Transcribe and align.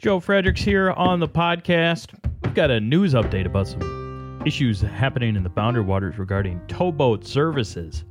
Joe 0.00 0.18
Fredericks 0.18 0.62
here 0.62 0.92
on 0.92 1.20
the 1.20 1.28
podcast. 1.28 2.14
We've 2.42 2.54
got 2.54 2.70
a 2.70 2.80
news 2.80 3.12
update 3.12 3.44
about 3.44 3.68
some 3.68 4.42
issues 4.46 4.80
happening 4.80 5.36
in 5.36 5.42
the 5.42 5.50
Boundary 5.50 5.82
Waters 5.82 6.18
regarding 6.18 6.58
towboat 6.68 7.26
services. 7.26 8.04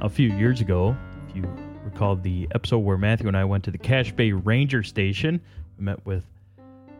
A 0.00 0.08
few 0.08 0.32
years 0.32 0.62
ago, 0.62 0.96
if 1.28 1.36
you 1.36 1.42
recall 1.84 2.16
the 2.16 2.48
episode 2.54 2.78
where 2.78 2.96
Matthew 2.96 3.28
and 3.28 3.36
I 3.36 3.44
went 3.44 3.64
to 3.64 3.70
the 3.70 3.76
Cache 3.76 4.12
Bay 4.12 4.32
Ranger 4.32 4.82
Station, 4.82 5.38
we 5.78 5.84
met 5.84 6.06
with 6.06 6.24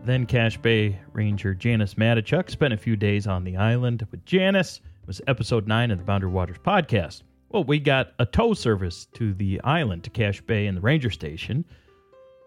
then 0.04 0.26
Cache 0.26 0.58
Bay 0.58 0.98
Ranger 1.14 1.54
Janice 1.54 1.94
Matichuk, 1.94 2.50
spent 2.50 2.74
a 2.74 2.76
few 2.76 2.94
days 2.94 3.26
on 3.26 3.42
the 3.42 3.56
island 3.56 4.06
with 4.10 4.22
Janice. 4.26 4.82
It 5.00 5.06
was 5.06 5.22
episode 5.26 5.66
9 5.66 5.90
of 5.92 5.96
the 5.96 6.04
Boundary 6.04 6.28
Waters 6.28 6.58
podcast. 6.58 7.22
Well, 7.48 7.64
we 7.64 7.78
got 7.78 8.12
a 8.18 8.26
tow 8.26 8.52
service 8.52 9.06
to 9.14 9.32
the 9.32 9.62
island, 9.64 10.04
to 10.04 10.10
Cache 10.10 10.42
Bay 10.42 10.66
and 10.66 10.76
the 10.76 10.82
Ranger 10.82 11.10
Station. 11.10 11.64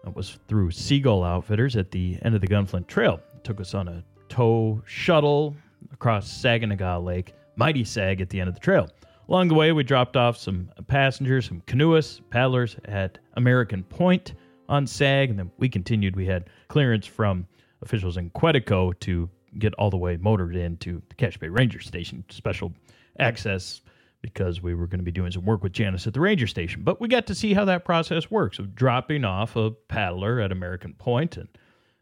That 0.04 0.16
was 0.16 0.38
through 0.48 0.70
Seagull 0.70 1.24
Outfitters 1.24 1.76
at 1.76 1.90
the 1.90 2.18
end 2.22 2.34
of 2.34 2.40
the 2.40 2.46
Gunflint 2.46 2.86
Trail. 2.86 3.20
It 3.34 3.44
took 3.44 3.60
us 3.60 3.74
on 3.74 3.88
a 3.88 4.02
tow 4.28 4.82
shuttle 4.86 5.54
across 5.92 6.30
Saganaga 6.30 7.04
Lake, 7.04 7.34
mighty 7.56 7.84
sag 7.84 8.20
at 8.20 8.30
the 8.30 8.40
end 8.40 8.48
of 8.48 8.54
the 8.54 8.60
trail. 8.60 8.88
Along 9.28 9.48
the 9.48 9.54
way, 9.54 9.72
we 9.72 9.84
dropped 9.84 10.16
off 10.16 10.36
some 10.36 10.70
passengers, 10.88 11.46
some 11.46 11.62
canoeists, 11.66 12.20
paddlers 12.30 12.76
at 12.86 13.18
American 13.34 13.84
Point 13.84 14.34
on 14.68 14.86
Sag, 14.86 15.30
and 15.30 15.38
then 15.38 15.50
we 15.58 15.68
continued. 15.68 16.16
We 16.16 16.26
had 16.26 16.48
clearance 16.68 17.06
from 17.06 17.46
officials 17.82 18.16
in 18.16 18.30
Quetico 18.30 18.98
to 19.00 19.28
get 19.58 19.74
all 19.74 19.90
the 19.90 19.96
way 19.96 20.16
motored 20.16 20.56
into 20.56 21.02
the 21.08 21.14
Cache 21.14 21.38
Bay 21.38 21.48
Ranger 21.48 21.80
Station, 21.80 22.24
special 22.30 22.72
access 23.18 23.82
because 24.22 24.62
we 24.62 24.74
were 24.74 24.86
going 24.86 24.98
to 24.98 25.04
be 25.04 25.10
doing 25.10 25.32
some 25.32 25.44
work 25.44 25.62
with 25.62 25.72
Janice 25.72 26.06
at 26.06 26.14
the 26.14 26.20
ranger 26.20 26.46
station. 26.46 26.82
But 26.82 27.00
we 27.00 27.08
got 27.08 27.26
to 27.28 27.34
see 27.34 27.54
how 27.54 27.64
that 27.66 27.84
process 27.84 28.30
works 28.30 28.58
of 28.58 28.74
dropping 28.74 29.24
off 29.24 29.56
a 29.56 29.70
paddler 29.70 30.40
at 30.40 30.52
American 30.52 30.94
Point 30.94 31.36
and, 31.36 31.48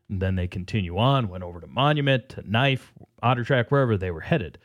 and 0.09 0.21
then 0.21 0.37
they 0.37 0.47
continue 0.47 0.99
on, 0.99 1.29
went 1.29 1.45
over 1.45 1.61
to 1.61 1.67
Monument, 1.67 2.29
to 2.31 2.51
Knife, 2.51 2.93
Otter 3.23 3.45
Track, 3.45 3.71
wherever 3.71 3.97
they 3.97 4.11
were 4.11 4.21
headed. 4.21 4.59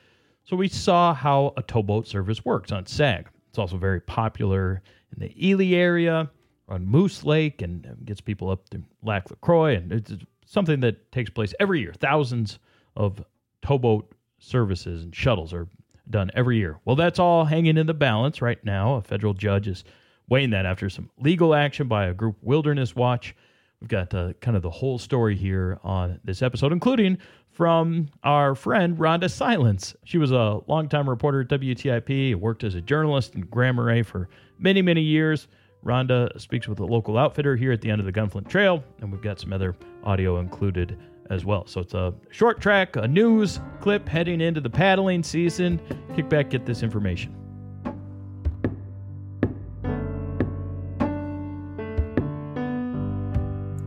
So 0.45 0.55
we 0.55 0.67
saw 0.67 1.13
how 1.13 1.53
a 1.57 1.61
towboat 1.61 2.07
service 2.07 2.43
works 2.43 2.71
on 2.71 2.85
SAG. 2.85 3.29
It's 3.49 3.59
also 3.59 3.77
very 3.77 4.01
popular 4.01 4.81
in 5.13 5.19
the 5.19 5.47
Ely 5.49 5.73
area, 5.73 6.29
on 6.69 6.85
Moose 6.85 7.23
Lake, 7.23 7.61
and 7.61 7.97
gets 8.05 8.21
people 8.21 8.49
up 8.49 8.67
to 8.69 8.81
Lac 9.03 9.29
La 9.29 9.35
Croix. 9.41 9.75
And 9.75 9.91
it's 9.91 10.13
something 10.45 10.79
that 10.79 11.11
takes 11.11 11.29
place 11.29 11.53
every 11.59 11.81
year. 11.81 11.93
Thousands 11.93 12.59
of 12.95 13.23
towboat 13.61 14.11
services 14.39 15.03
and 15.03 15.15
shuttles 15.15 15.53
are 15.53 15.67
done 16.09 16.31
every 16.33 16.57
year. 16.57 16.79
Well, 16.85 16.95
that's 16.95 17.19
all 17.19 17.45
hanging 17.45 17.77
in 17.77 17.87
the 17.87 17.93
balance 17.93 18.41
right 18.41 18.63
now. 18.63 18.95
A 18.95 19.01
federal 19.01 19.33
judge 19.33 19.67
is 19.67 19.83
weighing 20.29 20.51
that 20.51 20.65
after 20.65 20.89
some 20.89 21.09
legal 21.19 21.53
action 21.53 21.87
by 21.87 22.05
a 22.05 22.13
group, 22.13 22.37
Wilderness 22.41 22.95
Watch. 22.95 23.35
We've 23.81 23.89
got 23.89 24.13
uh, 24.13 24.33
kind 24.39 24.55
of 24.55 24.63
the 24.63 24.69
whole 24.69 24.97
story 24.97 25.35
here 25.35 25.77
on 25.83 26.19
this 26.23 26.41
episode, 26.41 26.71
including 26.71 27.17
from 27.51 28.07
our 28.23 28.55
friend 28.55 28.97
Rhonda 28.97 29.29
Silence. 29.29 29.93
She 30.05 30.17
was 30.17 30.31
a 30.31 30.61
longtime 30.67 31.09
reporter 31.09 31.41
at 31.41 31.49
WTIP, 31.49 32.35
worked 32.35 32.63
as 32.63 32.75
a 32.75 32.81
journalist 32.81 33.35
in 33.35 33.41
Grand 33.41 33.75
Marais 33.75 34.03
for 34.03 34.29
many, 34.57 34.81
many 34.81 35.01
years. 35.01 35.47
Rhonda 35.85 36.39
speaks 36.39 36.67
with 36.67 36.79
a 36.79 36.85
local 36.85 37.17
outfitter 37.17 37.57
here 37.57 37.73
at 37.73 37.81
the 37.81 37.91
end 37.91 37.99
of 37.99 38.05
the 38.05 38.13
Gunflint 38.13 38.47
Trail, 38.47 38.83
and 39.01 39.11
we've 39.11 39.21
got 39.21 39.39
some 39.39 39.51
other 39.51 39.75
audio 40.05 40.39
included 40.39 40.97
as 41.33 41.43
well. 41.43 41.65
So 41.67 41.81
it's 41.81 41.93
a 41.93 42.13
short 42.29 42.61
track, 42.61 42.95
a 42.95 43.07
news 43.07 43.59
clip 43.81 44.07
heading 44.07 44.39
into 44.39 44.61
the 44.61 44.69
paddling 44.69 45.23
season. 45.23 45.81
Kick 46.15 46.29
back, 46.29 46.51
get 46.51 46.65
this 46.65 46.83
information. 46.83 47.35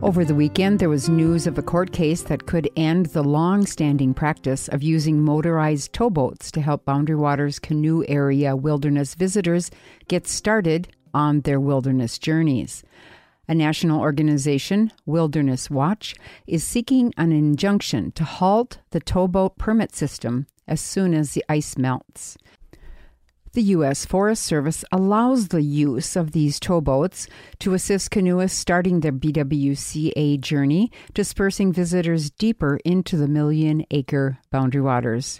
Over 0.07 0.23
the 0.23 0.35
weekend, 0.35 0.79
there 0.79 0.87
was 0.87 1.09
news 1.09 1.47
of 1.47 1.57
a 1.57 1.61
court 1.61 1.91
case 1.91 2.21
that 2.23 2.45
could 2.45 2.69
end 2.77 3.07
the 3.07 3.23
long 3.23 3.65
standing 3.65 4.13
practice 4.13 4.69
of 4.69 4.81
using 4.81 5.21
motorized 5.21 5.91
towboats 5.91 6.49
to 6.51 6.61
help 6.61 6.85
Boundary 6.85 7.17
Waters 7.17 7.59
canoe 7.59 8.05
area 8.07 8.55
wilderness 8.55 9.15
visitors 9.15 9.69
get 10.07 10.25
started 10.25 10.87
on 11.13 11.41
their 11.41 11.59
wilderness 11.59 12.17
journeys. 12.17 12.83
A 13.47 13.55
national 13.55 14.01
organization, 14.01 14.91
Wilderness 15.05 15.69
Watch, 15.69 16.15
is 16.45 16.63
seeking 16.63 17.13
an 17.17 17.31
injunction 17.31 18.11
to 18.11 18.25
halt 18.25 18.79
the 18.91 18.99
towboat 18.99 19.57
permit 19.57 19.95
system 19.95 20.47
as 20.67 20.81
soon 20.81 21.13
as 21.13 21.31
the 21.31 21.45
ice 21.47 21.77
melts. 21.77 22.37
The 23.53 23.63
U.S. 23.63 24.05
Forest 24.05 24.43
Service 24.43 24.85
allows 24.91 25.47
the 25.47 25.63
use 25.63 26.15
of 26.15 26.31
these 26.31 26.59
towboats 26.59 27.27
to 27.59 27.73
assist 27.73 28.11
canoeists 28.11 28.57
starting 28.57 28.99
their 28.99 29.13
BWCA 29.13 30.39
journey, 30.41 30.91
dispersing 31.13 31.73
visitors 31.73 32.29
deeper 32.29 32.79
into 32.85 33.17
the 33.17 33.27
million 33.27 33.85
acre 33.89 34.37
boundary 34.51 34.81
waters. 34.81 35.39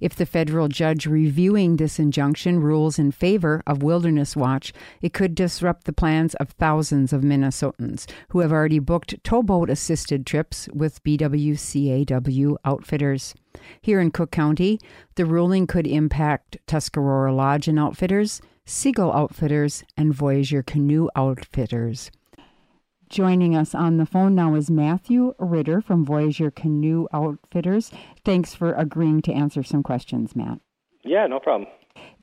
If 0.00 0.14
the 0.14 0.26
federal 0.26 0.68
judge 0.68 1.06
reviewing 1.06 1.76
this 1.76 1.98
injunction 1.98 2.60
rules 2.60 2.98
in 2.98 3.12
favor 3.12 3.62
of 3.66 3.82
Wilderness 3.82 4.36
Watch, 4.36 4.72
it 5.00 5.12
could 5.12 5.34
disrupt 5.34 5.84
the 5.84 5.92
plans 5.92 6.34
of 6.34 6.50
thousands 6.50 7.12
of 7.12 7.22
Minnesotans 7.22 8.10
who 8.28 8.40
have 8.40 8.52
already 8.52 8.78
booked 8.78 9.22
towboat 9.24 9.70
assisted 9.70 10.26
trips 10.26 10.68
with 10.72 11.02
BWCAW 11.04 12.56
outfitters. 12.64 13.34
Here 13.80 14.00
in 14.00 14.10
Cook 14.10 14.30
County, 14.30 14.80
the 15.14 15.26
ruling 15.26 15.66
could 15.66 15.86
impact 15.86 16.58
Tuscarora 16.66 17.32
Lodge 17.34 17.68
and 17.68 17.78
Outfitters, 17.78 18.40
Seagull 18.66 19.12
Outfitters, 19.12 19.84
and 19.96 20.12
Voyageur 20.12 20.62
Canoe 20.62 21.08
Outfitters. 21.14 22.10
Joining 23.14 23.54
us 23.54 23.76
on 23.76 23.98
the 23.98 24.06
phone 24.06 24.34
now 24.34 24.56
is 24.56 24.72
Matthew 24.72 25.36
Ritter 25.38 25.80
from 25.80 26.04
Voyageur 26.04 26.50
Canoe 26.50 27.06
Outfitters. 27.12 27.92
Thanks 28.24 28.56
for 28.56 28.72
agreeing 28.72 29.22
to 29.22 29.32
answer 29.32 29.62
some 29.62 29.84
questions, 29.84 30.34
Matt. 30.34 30.58
Yeah, 31.04 31.28
no 31.28 31.38
problem. 31.38 31.70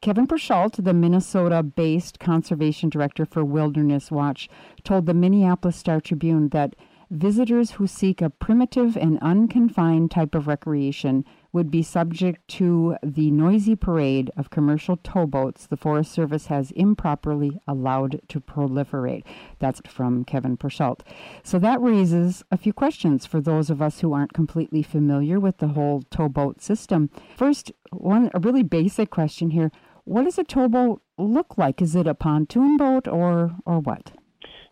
Kevin 0.02 0.28
Proescholdt, 0.28 0.84
the 0.84 0.94
Minnesota 0.94 1.64
based 1.64 2.20
conservation 2.20 2.90
director 2.90 3.26
for 3.26 3.46
Wilderness 3.46 4.12
Watch, 4.12 4.50
told 4.84 5.06
the 5.06 5.14
Minneapolis 5.14 5.78
Star 5.78 6.02
Tribune 6.02 6.50
that 6.50 6.76
visitors 7.10 7.72
who 7.72 7.88
seek 7.88 8.22
a 8.22 8.30
primitive 8.30 8.98
and 8.98 9.18
unconfined 9.22 10.12
type 10.12 10.36
of 10.36 10.46
recreation 10.46 11.24
would 11.54 11.70
be 11.70 11.84
subject 11.84 12.48
to 12.48 12.96
the 13.04 13.32
noisy 13.32 13.76
parade 13.76 14.32
of 14.38 14.50
commercial 14.50 14.98
towboats 14.98 15.68
the 15.68 15.78
Forest 15.78 16.12
Service 16.12 16.48
has 16.48 16.72
improperly 16.72 17.60
allowed 17.68 18.22
to 18.30 18.40
proliferate. 18.40 19.24
That's 19.60 19.82
from 19.88 20.24
Kevin 20.24 20.58
Proescholdt. 20.58 21.02
So 21.44 21.60
that 21.60 21.82
raises 21.82 22.44
a 22.52 22.58
few 22.58 22.74
questions 22.74 23.26
for 23.26 23.42
those 23.42 23.70
of 23.70 23.82
us 23.82 24.00
who 24.00 24.14
aren't 24.14 24.34
completely 24.34 24.84
familiar 24.84 25.40
with 25.40 25.58
the 25.58 25.70
whole 25.70 26.04
towboat 26.10 26.62
system. 26.62 27.10
First, 27.36 27.72
one 27.92 28.32
a 28.34 28.40
really 28.40 28.64
basic 28.64 29.10
question 29.10 29.52
here. 29.52 29.72
What 30.06 30.24
does 30.24 30.38
a 30.38 30.44
towboat 30.44 31.02
look 31.18 31.58
like? 31.58 31.82
Is 31.82 31.96
it 31.96 32.08
a 32.08 32.14
pontoon 32.14 32.78
boat 32.78 33.08
or 33.08 33.52
or 33.66 33.80
what? 33.80 34.14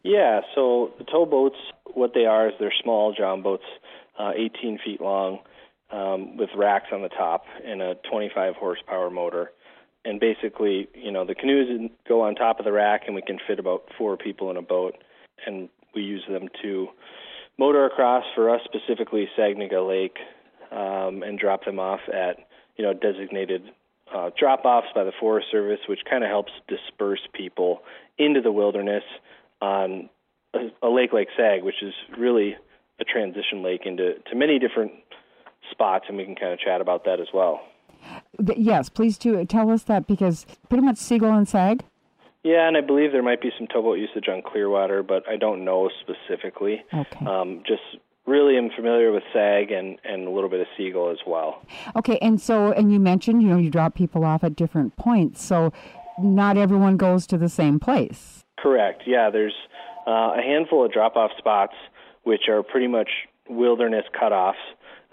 Yeah, 0.04 0.42
so 0.56 0.92
the 0.98 1.04
towboats, 1.04 1.58
what 1.94 2.14
they 2.14 2.26
are 2.26 2.48
is 2.48 2.54
they're 2.60 2.74
small 2.82 3.14
john 3.14 3.42
boats, 3.42 3.66
uh, 4.18 4.32
18 4.36 4.80
feet 4.84 5.02
long, 5.02 5.40
um, 5.92 6.38
with 6.38 6.50
racks 6.56 6.88
on 6.92 7.02
the 7.02 7.10
top 7.10 7.46
and 7.66 7.82
a 7.82 7.96
25 8.10 8.56
horsepower 8.56 9.10
motor. 9.10 9.52
And 10.06 10.20
basically, 10.20 10.88
you 10.94 11.12
know, 11.12 11.26
the 11.26 11.36
canoes 11.36 11.90
go 12.08 12.22
on 12.22 12.36
top 12.36 12.60
of 12.60 12.66
the 12.66 12.72
rack, 12.72 13.04
and 13.06 13.16
we 13.16 13.22
can 13.22 13.38
fit 13.46 13.60
about 13.60 13.84
four 13.98 14.16
people 14.18 14.50
in 14.50 14.58
a 14.58 14.62
boat. 14.62 14.96
And 15.46 15.70
we 15.94 16.02
use 16.02 16.24
them 16.30 16.48
to 16.62 16.88
motor 17.58 17.86
across 17.86 18.24
for 18.34 18.50
us 18.50 18.62
specifically 18.64 19.28
Saganaga 19.38 19.88
Lake, 19.88 20.18
um, 20.72 21.24
and 21.24 21.38
drop 21.38 21.66
them 21.66 21.80
off 21.80 22.02
at 22.14 22.38
you 22.78 22.86
know 22.86 22.94
designated 22.94 23.64
uh, 24.14 24.30
drop-offs 24.40 24.88
by 24.96 25.04
the 25.04 25.12
Forest 25.20 25.48
Service, 25.52 25.80
which 25.88 26.00
kind 26.10 26.24
of 26.24 26.30
helps 26.30 26.52
disperse 26.68 27.22
people 27.34 27.82
into 28.18 28.42
the 28.42 28.52
wilderness 28.52 29.04
on 29.62 30.10
a, 30.54 30.70
a 30.82 30.90
lake 30.90 31.14
like 31.14 31.28
Sag, 31.38 31.64
which 31.64 31.84
is 31.84 31.94
really 32.18 32.56
a 33.00 33.04
transition 33.04 33.64
lake 33.64 33.82
into 33.86 34.16
to 34.30 34.36
many 34.36 34.60
different 34.60 34.92
spots, 35.72 36.06
and 36.08 36.18
we 36.18 36.26
can 36.26 36.36
kind 36.36 36.54
of 36.54 36.60
chat 36.60 36.82
about 36.82 37.06
that 37.06 37.20
as 37.20 37.28
well. 37.34 37.62
Yes, 38.56 38.90
please 38.90 39.18
do 39.18 39.44
tell 39.46 39.70
us 39.72 39.84
that 39.84 40.08
because 40.08 40.46
pretty 40.70 40.84
much 40.84 40.98
Seagull 40.98 41.34
and 41.34 41.48
Sag. 41.48 41.84
Yeah, 42.44 42.68
and 42.68 42.78
I 42.78 42.82
believe 42.82 43.12
there 43.12 43.24
might 43.24 43.42
be 43.42 43.52
some 43.58 43.68
towboat 43.68 44.00
usage 44.00 44.30
on 44.30 44.42
Clearwater, 44.42 45.04
but 45.04 45.28
I 45.28 45.36
don't 45.36 45.66
know 45.66 45.90
specifically. 46.00 46.82
Okay. 46.94 47.26
Um, 47.26 47.64
just 47.68 47.82
really 48.26 48.58
am 48.58 48.70
familiar 48.74 49.12
with 49.12 49.24
SAG 49.34 49.72
and, 49.72 50.00
and 50.06 50.28
a 50.28 50.32
little 50.32 50.50
bit 50.50 50.62
of 50.62 50.68
Seagull 50.78 51.12
as 51.12 51.18
well. 51.28 51.62
Okay, 51.96 52.18
and 52.22 52.40
so 52.40 52.72
and 52.72 52.94
you 52.94 53.00
mentioned 53.00 53.42
you 53.42 53.50
know 53.50 53.58
you 53.58 53.70
drop 53.70 53.96
people 53.96 54.24
off 54.24 54.44
at 54.44 54.56
different 54.56 54.96
points, 54.96 55.44
so 55.44 55.74
not 56.22 56.58
everyone 56.58 56.96
goes 56.96 57.28
to 57.28 57.38
the 57.38 57.50
same 57.50 57.80
place. 57.80 58.44
Correct. 58.58 59.04
Yeah, 59.06 59.30
there's 59.30 59.56
uh, 60.08 60.34
a 60.38 60.42
handful 60.42 60.86
of 60.86 60.92
drop-off 60.92 61.32
spots 61.38 61.74
which 62.24 62.50
are 62.50 62.62
pretty 62.62 62.88
much 62.88 63.10
wilderness 63.50 64.06
cutoffs 64.20 64.54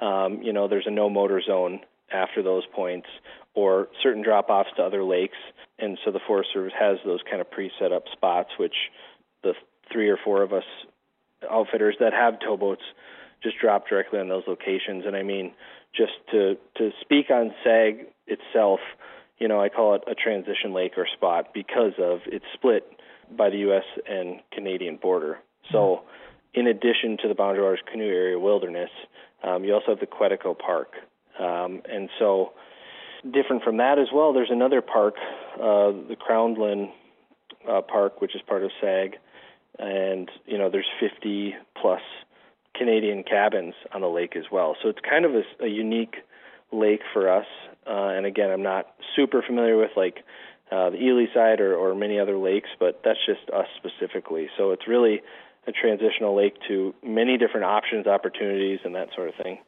um, 0.01 0.43
you 0.43 0.53
know, 0.53 0.69
there's 0.69 0.87
a 0.87 0.91
no 0.91 1.09
motor 1.09 1.41
zone 1.41 1.81
after 2.13 2.43
those 2.43 2.65
points 2.75 3.09
or 3.55 3.89
certain 4.03 4.23
drop 4.23 4.49
offs 4.49 4.71
to 4.77 4.83
other 4.83 5.03
lakes. 5.03 5.39
And 5.79 5.99
so 6.05 6.13
the 6.13 6.21
Forest 6.27 6.51
Service 6.53 6.73
has 6.79 6.99
those 7.05 7.21
kind 7.29 7.41
of 7.41 7.51
pre 7.51 7.71
set 7.79 7.93
up 7.93 8.05
spots, 8.13 8.51
which 8.59 8.75
the 9.43 9.55
three 9.93 10.09
or 10.09 10.19
four 10.23 10.43
of 10.43 10.53
us 10.53 10.65
outfitters 11.51 11.97
that 12.01 12.13
have 12.13 12.41
towboats 12.41 12.83
just 13.43 13.59
drop 13.59 13.89
directly 13.89 14.19
on 14.19 14.29
those 14.29 14.45
locations. 14.47 15.05
And 15.07 15.17
I 15.17 15.23
mean, 15.23 15.53
just 15.95 16.13
to 16.33 16.57
to 16.77 16.91
speak 17.01 17.31
on 17.31 17.55
SAG 17.65 18.07
itself, 18.27 18.81
you 19.39 19.49
know, 19.49 19.61
I 19.61 19.69
call 19.69 19.95
it 19.95 20.03
a 20.07 20.15
transition 20.15 20.73
lake 20.73 20.93
or 20.97 21.07
spot 21.15 21.53
because 21.53 21.93
of 21.99 22.21
it's 22.27 22.45
split 22.55 22.85
by 23.37 23.51
the 23.51 23.59
U.S. 23.59 23.85
and 24.09 24.41
Canadian 24.53 24.97
border. 24.97 25.39
So, 25.73 26.03
in 26.55 26.67
addition 26.67 27.19
to 27.23 27.29
the 27.29 27.35
Boundary 27.35 27.65
Waters 27.65 27.81
Canoe 27.91 28.07
Area 28.07 28.39
Wilderness, 28.39 28.91
um, 29.43 29.65
you 29.65 29.75
also 29.75 29.88
have 29.88 30.00
the 30.00 30.06
Quetico 30.06 30.59
Park, 30.59 30.93
um, 31.38 31.83
and 31.91 32.09
so 32.19 32.53
different 33.33 33.62
from 33.62 33.79
that 33.79 33.99
as 33.99 34.09
well. 34.12 34.33
There's 34.33 34.50
another 34.50 34.81
park, 34.81 35.15
uh, 35.56 35.93
the 36.09 36.17
Crownland 36.17 36.91
uh, 37.69 37.83
Park, 37.83 38.21
which 38.21 38.35
is 38.35 38.43
part 38.43 38.62
of 38.62 38.71
SAG, 38.81 39.17
and 39.79 40.31
you 40.47 40.59
know 40.59 40.71
there's 40.71 40.88
50 41.00 41.55
plus 41.81 42.03
Canadian 42.75 43.23
cabins 43.23 43.75
on 43.93 44.00
the 44.00 44.09
lake 44.09 44.37
as 44.37 44.44
well. 44.50 44.77
So 44.83 44.88
it's 44.88 45.00
kind 45.09 45.25
of 45.25 45.33
a, 45.35 45.65
a 45.65 45.69
unique 45.69 46.17
lake 46.73 47.00
for 47.12 47.31
us. 47.31 47.47
Uh, 47.87 48.09
and 48.09 48.27
again, 48.27 48.50
I'm 48.50 48.62
not 48.62 48.87
super 49.15 49.43
familiar 49.43 49.77
with 49.77 49.91
like 49.97 50.25
uh, 50.71 50.91
the 50.91 50.97
Ely 50.97 51.27
side 51.33 51.61
or, 51.61 51.75
or 51.75 51.94
many 51.94 52.19
other 52.19 52.37
lakes, 52.37 52.71
but 52.79 53.00
that's 53.05 53.19
just 53.25 53.49
us 53.50 53.67
specifically. 53.77 54.49
So 54.56 54.73
it's 54.73 54.88
really 54.88 55.23
a 55.67 55.73
transitional 55.73 56.37
lake 56.37 56.55
to 56.69 56.95
many 57.03 57.37
different 57.37 57.65
options, 57.65 58.07
opportunities, 58.07 58.81
and 58.85 58.95
that 58.95 59.09
sort 59.15 59.29
of 59.29 59.35
thing. 59.43 59.59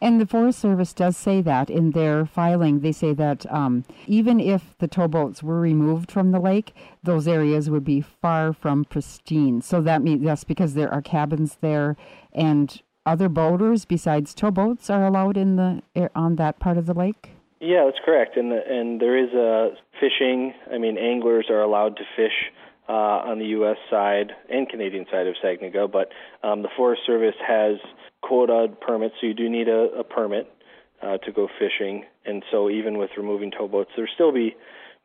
And 0.00 0.20
the 0.20 0.26
Forest 0.26 0.58
Service 0.58 0.92
does 0.92 1.16
say 1.16 1.40
that 1.42 1.70
in 1.70 1.92
their 1.92 2.26
filing. 2.26 2.80
They 2.80 2.92
say 2.92 3.12
that 3.14 3.50
um, 3.52 3.84
even 4.06 4.40
if 4.40 4.74
the 4.78 4.88
towboats 4.88 5.42
were 5.42 5.60
removed 5.60 6.10
from 6.10 6.32
the 6.32 6.40
lake, 6.40 6.74
those 7.02 7.28
areas 7.28 7.70
would 7.70 7.84
be 7.84 8.00
far 8.00 8.52
from 8.52 8.84
pristine. 8.84 9.62
So 9.62 9.80
that 9.82 10.02
means 10.02 10.24
that's 10.24 10.44
because 10.44 10.74
there 10.74 10.92
are 10.92 11.02
cabins 11.02 11.58
there, 11.60 11.96
and 12.32 12.82
other 13.06 13.28
boaters 13.28 13.84
besides 13.84 14.34
towboats 14.34 14.90
are 14.90 15.06
allowed 15.06 15.36
in 15.36 15.56
the 15.56 15.82
on 16.14 16.36
that 16.36 16.58
part 16.58 16.76
of 16.76 16.86
the 16.86 16.94
lake. 16.94 17.30
Yeah, 17.60 17.84
that's 17.84 18.04
correct. 18.04 18.36
And 18.36 18.52
the, 18.52 18.60
and 18.68 19.00
there 19.00 19.16
is 19.16 19.32
a 19.32 19.70
fishing. 20.00 20.54
I 20.72 20.78
mean, 20.78 20.98
anglers 20.98 21.46
are 21.50 21.60
allowed 21.60 21.96
to 21.96 22.02
fish 22.16 22.52
uh, 22.88 22.92
on 23.28 23.38
the 23.38 23.46
U.S. 23.46 23.76
side 23.90 24.32
and 24.48 24.68
Canadian 24.68 25.06
side 25.10 25.26
of 25.26 25.34
Saganaga, 25.42 25.90
but 25.90 26.08
um, 26.46 26.62
the 26.62 26.70
Forest 26.76 27.02
Service 27.06 27.34
has 27.46 27.76
quota 28.22 28.68
permits, 28.80 29.14
so 29.20 29.26
you 29.26 29.34
do 29.34 29.48
need 29.48 29.68
a, 29.68 29.90
a 29.98 30.04
permit 30.04 30.50
uh, 31.02 31.18
to 31.18 31.32
go 31.32 31.48
fishing. 31.58 32.04
And 32.24 32.42
so 32.50 32.70
even 32.70 32.98
with 32.98 33.10
removing 33.16 33.50
towboats, 33.50 33.90
there 33.96 34.08
still 34.12 34.32
be 34.32 34.56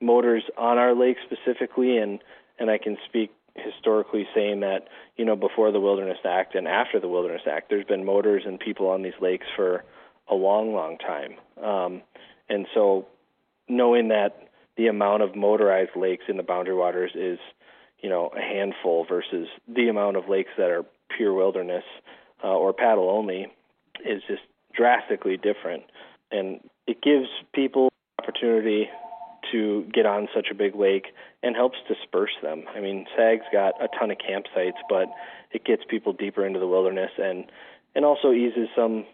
motors 0.01 0.43
on 0.57 0.77
our 0.77 0.95
lake 0.95 1.17
specifically, 1.25 1.97
and 1.97 2.19
and 2.59 2.69
I 2.69 2.77
can 2.77 2.97
speak 3.07 3.31
historically 3.55 4.27
saying 4.33 4.61
that 4.61 4.87
you 5.17 5.25
know 5.25 5.35
before 5.35 5.71
the 5.71 5.79
Wilderness 5.79 6.19
Act 6.25 6.55
and 6.55 6.67
after 6.67 6.99
the 6.99 7.07
Wilderness 7.07 7.43
Act, 7.49 7.69
there's 7.69 7.85
been 7.85 8.05
motors 8.05 8.43
and 8.45 8.59
people 8.59 8.87
on 8.87 9.01
these 9.03 9.13
lakes 9.21 9.45
for 9.55 9.83
a 10.29 10.35
long, 10.35 10.73
long 10.73 10.97
time. 10.97 11.35
Um, 11.61 12.01
and 12.49 12.65
so 12.73 13.07
knowing 13.67 14.09
that 14.09 14.47
the 14.77 14.87
amount 14.87 15.21
of 15.21 15.35
motorized 15.35 15.95
lakes 15.95 16.23
in 16.27 16.37
the 16.37 16.43
boundary 16.43 16.75
waters 16.75 17.11
is 17.13 17.39
you 18.03 18.09
know 18.09 18.29
a 18.37 18.41
handful 18.41 19.05
versus 19.09 19.47
the 19.67 19.87
amount 19.87 20.17
of 20.17 20.29
lakes 20.29 20.51
that 20.57 20.69
are 20.69 20.85
pure 21.17 21.33
wilderness 21.33 21.85
uh, 22.43 22.47
or 22.47 22.73
paddle 22.73 23.09
only 23.09 23.47
is 24.05 24.21
just 24.27 24.43
drastically 24.75 25.37
different, 25.37 25.83
and 26.31 26.59
it 26.85 27.01
gives 27.01 27.27
people 27.55 27.89
opportunity 28.21 28.89
to 29.51 29.85
get 29.93 30.05
on 30.05 30.27
such 30.33 30.47
a 30.51 30.55
big 30.55 30.75
lake 30.75 31.07
and 31.41 31.55
helps 31.55 31.77
disperse 31.87 32.31
them. 32.41 32.63
I 32.75 32.79
mean, 32.79 33.05
SAG's 33.15 33.45
got 33.51 33.75
a 33.81 33.87
ton 33.99 34.11
of 34.11 34.17
campsites, 34.17 34.79
but 34.89 35.09
it 35.51 35.65
gets 35.65 35.83
people 35.89 36.13
deeper 36.13 36.45
into 36.45 36.59
the 36.59 36.67
wilderness 36.67 37.11
and 37.17 37.45
and 37.95 38.05
also 38.05 38.31
eases 38.31 38.67
some 38.75 39.05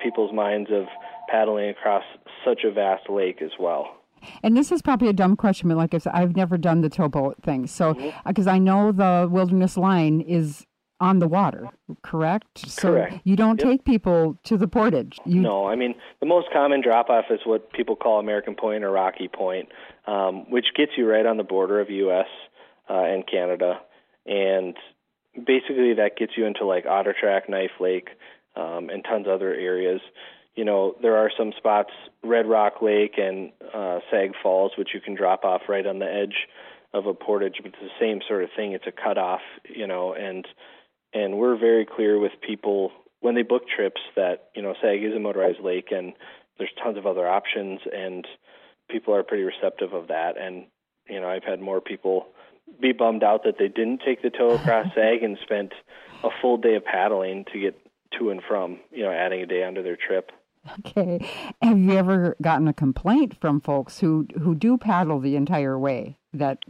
people's 0.00 0.32
minds 0.32 0.70
of 0.72 0.84
paddling 1.28 1.70
across 1.70 2.04
such 2.44 2.60
a 2.64 2.70
vast 2.70 3.08
lake 3.10 3.42
as 3.42 3.50
well. 3.58 3.96
And 4.42 4.56
this 4.56 4.72
is 4.72 4.82
probably 4.82 5.08
a 5.08 5.12
dumb 5.12 5.36
question, 5.36 5.68
but 5.68 5.76
like 5.76 5.94
I 5.94 5.98
said, 5.98 6.12
I've 6.14 6.36
never 6.36 6.56
done 6.58 6.80
the 6.80 6.88
towboat 6.88 7.42
thing. 7.42 7.66
So, 7.66 7.94
because 8.26 8.46
mm-hmm. 8.46 8.48
I 8.48 8.58
know 8.58 8.92
the 8.92 9.28
wilderness 9.30 9.76
line 9.76 10.20
is 10.20 10.66
on 11.00 11.18
the 11.18 11.28
water, 11.28 11.68
correct? 12.02 12.58
So 12.70 12.92
correct. 12.92 13.20
you 13.24 13.36
don't 13.36 13.60
yep. 13.60 13.68
take 13.68 13.84
people 13.84 14.38
to 14.44 14.56
the 14.56 14.68
portage. 14.68 15.18
You... 15.26 15.40
No, 15.40 15.66
I 15.66 15.76
mean 15.76 15.94
the 16.20 16.26
most 16.26 16.48
common 16.52 16.82
drop 16.82 17.10
off 17.10 17.26
is 17.30 17.40
what 17.44 17.72
people 17.72 17.96
call 17.96 18.20
American 18.20 18.54
Point 18.54 18.84
or 18.84 18.90
Rocky 18.90 19.28
Point, 19.28 19.68
um, 20.06 20.50
which 20.50 20.66
gets 20.76 20.92
you 20.96 21.06
right 21.08 21.26
on 21.26 21.36
the 21.36 21.42
border 21.42 21.80
of 21.80 21.90
U.S. 21.90 22.26
Uh, 22.88 23.04
and 23.04 23.26
Canada, 23.26 23.80
and 24.24 24.76
basically 25.34 25.94
that 25.94 26.12
gets 26.16 26.32
you 26.36 26.46
into 26.46 26.64
like 26.64 26.86
Otter 26.86 27.14
Track, 27.18 27.48
Knife 27.48 27.80
Lake, 27.80 28.08
um, 28.56 28.88
and 28.90 29.04
tons 29.04 29.26
of 29.26 29.32
other 29.32 29.52
areas. 29.52 30.00
You 30.54 30.64
know, 30.64 30.94
there 31.02 31.16
are 31.16 31.30
some 31.36 31.52
spots, 31.56 31.90
Red 32.22 32.46
Rock 32.46 32.74
Lake 32.80 33.14
and 33.18 33.52
uh, 33.74 33.98
Sag 34.10 34.32
Falls, 34.42 34.72
which 34.78 34.90
you 34.94 35.00
can 35.00 35.14
drop 35.14 35.44
off 35.44 35.62
right 35.68 35.86
on 35.86 35.98
the 35.98 36.06
edge 36.06 36.46
of 36.92 37.06
a 37.06 37.14
portage, 37.14 37.56
but 37.62 37.72
it's 37.72 37.82
the 37.82 37.88
same 38.00 38.20
sort 38.26 38.44
of 38.44 38.50
thing. 38.56 38.72
It's 38.72 38.86
a 38.86 38.92
cutoff, 38.92 39.40
you 39.68 39.86
know, 39.86 40.14
and 40.14 40.46
and 41.12 41.38
we're 41.38 41.56
very 41.56 41.86
clear 41.86 42.18
with 42.18 42.32
people 42.46 42.92
when 43.20 43.34
they 43.34 43.42
book 43.42 43.62
trips 43.74 44.00
that 44.16 44.50
you 44.54 44.62
know 44.62 44.74
Sag 44.82 45.02
is 45.02 45.14
a 45.14 45.18
motorized 45.18 45.60
lake 45.60 45.88
and 45.90 46.12
there's 46.58 46.70
tons 46.82 46.98
of 46.98 47.06
other 47.06 47.26
options 47.26 47.80
and 47.92 48.26
people 48.90 49.14
are 49.14 49.22
pretty 49.22 49.44
receptive 49.44 49.92
of 49.92 50.08
that 50.08 50.36
and 50.38 50.66
you 51.08 51.20
know 51.20 51.28
I've 51.28 51.42
had 51.42 51.60
more 51.60 51.80
people 51.80 52.26
be 52.80 52.92
bummed 52.92 53.24
out 53.24 53.44
that 53.44 53.56
they 53.58 53.68
didn't 53.68 54.02
take 54.04 54.22
the 54.22 54.30
tow 54.30 54.50
across 54.50 54.86
Sag 54.94 55.22
and 55.22 55.38
spent 55.42 55.72
a 56.22 56.28
full 56.42 56.58
day 56.58 56.74
of 56.74 56.84
paddling 56.84 57.44
to 57.52 57.58
get 57.58 57.80
to 58.18 58.30
and 58.30 58.42
from 58.46 58.78
you 58.90 59.02
know 59.02 59.10
adding 59.10 59.40
a 59.40 59.46
day 59.46 59.64
onto 59.64 59.82
their 59.82 59.96
trip. 59.96 60.30
Okay. 60.80 61.26
Have 61.62 61.78
you 61.78 61.92
ever 61.92 62.36
gotten 62.40 62.68
a 62.68 62.72
complaint 62.72 63.36
from 63.40 63.60
folks 63.60 63.98
who 63.98 64.26
who 64.40 64.54
do 64.54 64.78
paddle 64.78 65.20
the 65.20 65.36
entire 65.36 65.78
way 65.78 66.18
that 66.32 66.64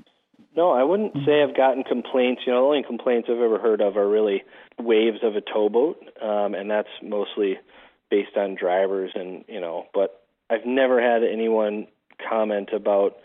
no, 0.57 0.71
I 0.71 0.85
wouldn't 0.85 1.15
say 1.27 1.43
I've 1.43 1.57
gotten 1.57 1.83
complaints. 1.83 2.43
You 2.47 2.53
know, 2.53 2.61
the 2.61 2.67
only 2.67 2.83
complaints 2.85 3.29
I've 3.31 3.41
ever 3.41 3.59
heard 3.59 3.81
of 3.81 3.97
are 3.97 4.09
really 4.09 4.45
waves 4.79 5.19
of 5.25 5.35
a 5.35 5.41
towboat, 5.41 5.97
um, 6.23 6.55
and 6.55 6.71
that's 6.71 6.89
mostly 7.03 7.59
based 8.09 8.37
on 8.37 8.55
drivers 8.55 9.11
and 9.15 9.45
you 9.49 9.61
know. 9.61 9.87
But 9.93 10.23
I've 10.49 10.65
never 10.65 11.01
had 11.01 11.25
anyone 11.25 11.89
comment 12.29 12.71
about 12.73 13.17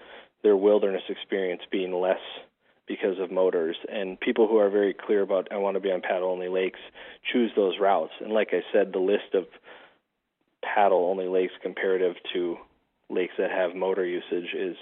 their 0.42 0.58
wilderness 0.58 1.04
experience 1.08 1.62
being 1.72 1.94
less 1.94 2.22
because 2.88 3.20
of 3.20 3.32
motors. 3.32 3.76
And 3.88 4.20
people 4.20 4.48
who 4.48 4.58
are 4.58 4.70
very 4.70 4.96
clear 4.96 5.22
about 5.22 5.50
I 5.52 5.58
want 5.58 5.76
to 5.76 5.82
be 5.82 5.92
on 5.92 6.02
paddle 6.02 6.32
only 6.32 6.50
lakes 6.50 6.80
choose 7.32 7.52
those 7.56 7.76
routes. 7.80 8.14
And 8.20 8.34
like 8.34 8.50
I 8.54 8.62
said, 8.74 8.92
the 8.92 9.00
list 9.00 9.36
of 9.36 9.46
paddle 10.80 11.10
only 11.10 11.28
lakes 11.28 11.54
comparative 11.62 12.16
to 12.34 12.58
lakes 13.10 13.34
that 13.38 13.52
have 13.52 13.76
motor 13.76 14.06
usage 14.06 14.54
is 14.56 14.78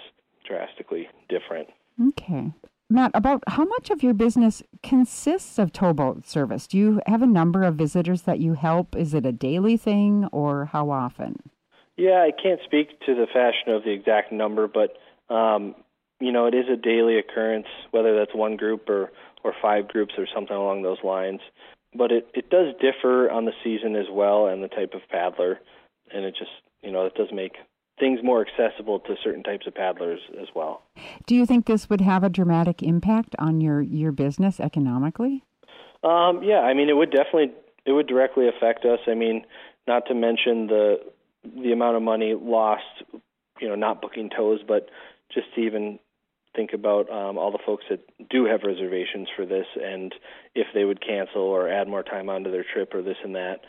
drastically 0.46 1.08
different. 1.28 1.68
Okay. 2.08 2.52
Matt, 2.90 3.10
about 3.14 3.42
how 3.48 3.64
much 3.64 3.90
of 3.90 4.02
your 4.02 4.14
business 4.14 4.62
consists 4.82 5.58
of 5.58 5.72
towboat 5.72 6.26
service? 6.26 6.66
Do 6.66 6.78
you 6.78 7.00
have 7.06 7.20
a 7.20 7.26
number 7.26 7.64
of 7.64 7.74
visitors 7.74 8.22
that 8.22 8.38
you 8.38 8.54
help? 8.54 8.96
Is 8.96 9.12
it 9.12 9.26
a 9.26 9.32
daily 9.32 9.76
thing 9.76 10.28
or 10.32 10.66
how 10.66 10.90
often? 10.90 11.36
Yeah, 11.96 12.24
I 12.26 12.30
can't 12.30 12.60
speak 12.64 13.00
to 13.00 13.14
the 13.14 13.26
fashion 13.26 13.74
of 13.74 13.82
the 13.82 13.90
exact 13.90 14.32
number, 14.32 14.68
but 14.68 14.96
um, 15.34 15.74
you 16.20 16.32
know, 16.32 16.46
it 16.46 16.54
is 16.54 16.66
a 16.72 16.76
daily 16.76 17.18
occurrence, 17.18 17.66
whether 17.90 18.16
that's 18.16 18.34
one 18.34 18.56
group 18.56 18.88
or 18.88 19.10
or 19.44 19.52
five 19.60 19.88
groups 19.88 20.14
or 20.16 20.26
something 20.32 20.56
along 20.56 20.82
those 20.82 21.02
lines. 21.02 21.40
But 21.94 22.12
it 22.12 22.28
it 22.34 22.48
does 22.50 22.74
differ 22.80 23.30
on 23.30 23.44
the 23.44 23.52
season 23.64 23.96
as 23.96 24.06
well 24.10 24.46
and 24.46 24.62
the 24.62 24.68
type 24.68 24.94
of 24.94 25.02
paddler, 25.10 25.60
and 26.12 26.24
it 26.24 26.34
just 26.38 26.50
you 26.82 26.90
know 26.90 27.06
it 27.06 27.14
does 27.14 27.28
make 27.32 27.56
things 27.98 28.20
more 28.22 28.46
accessible 28.46 29.00
to 29.00 29.16
certain 29.22 29.42
types 29.42 29.66
of 29.66 29.74
paddlers 29.74 30.20
as 30.40 30.48
well. 30.54 30.82
Do 31.26 31.34
you 31.34 31.46
think 31.46 31.66
this 31.66 31.90
would 31.90 32.00
have 32.00 32.22
a 32.22 32.28
dramatic 32.28 32.82
impact 32.82 33.34
on 33.38 33.60
your 33.60 33.80
your 33.80 34.12
business 34.12 34.60
economically? 34.60 35.44
Um, 36.02 36.42
yeah, 36.42 36.60
I 36.60 36.74
mean, 36.74 36.88
it 36.88 36.96
would 36.96 37.10
definitely 37.10 37.52
it 37.84 37.92
would 37.92 38.06
directly 38.06 38.48
affect 38.48 38.84
us. 38.84 39.00
I 39.06 39.14
mean, 39.14 39.44
not 39.86 40.06
to 40.06 40.14
mention 40.14 40.68
the 40.68 40.96
the 41.44 41.72
amount 41.72 41.96
of 41.96 42.02
money 42.02 42.34
lost, 42.34 42.84
you 43.60 43.68
know, 43.68 43.74
not 43.74 44.02
booking 44.02 44.30
tows, 44.30 44.60
but 44.66 44.88
just 45.32 45.46
to 45.54 45.60
even 45.60 45.98
think 46.54 46.72
about 46.72 47.10
um, 47.10 47.38
all 47.38 47.52
the 47.52 47.58
folks 47.64 47.84
that 47.90 48.00
do 48.28 48.44
have 48.46 48.62
reservations 48.64 49.28
for 49.36 49.46
this 49.46 49.66
and 49.80 50.14
if 50.54 50.66
they 50.74 50.84
would 50.84 51.00
cancel 51.00 51.42
or 51.42 51.68
add 51.68 51.86
more 51.86 52.02
time 52.02 52.28
onto 52.28 52.50
their 52.50 52.64
trip 52.64 52.94
or 52.94 53.02
this 53.02 53.16
and 53.22 53.34
that. 53.34 53.60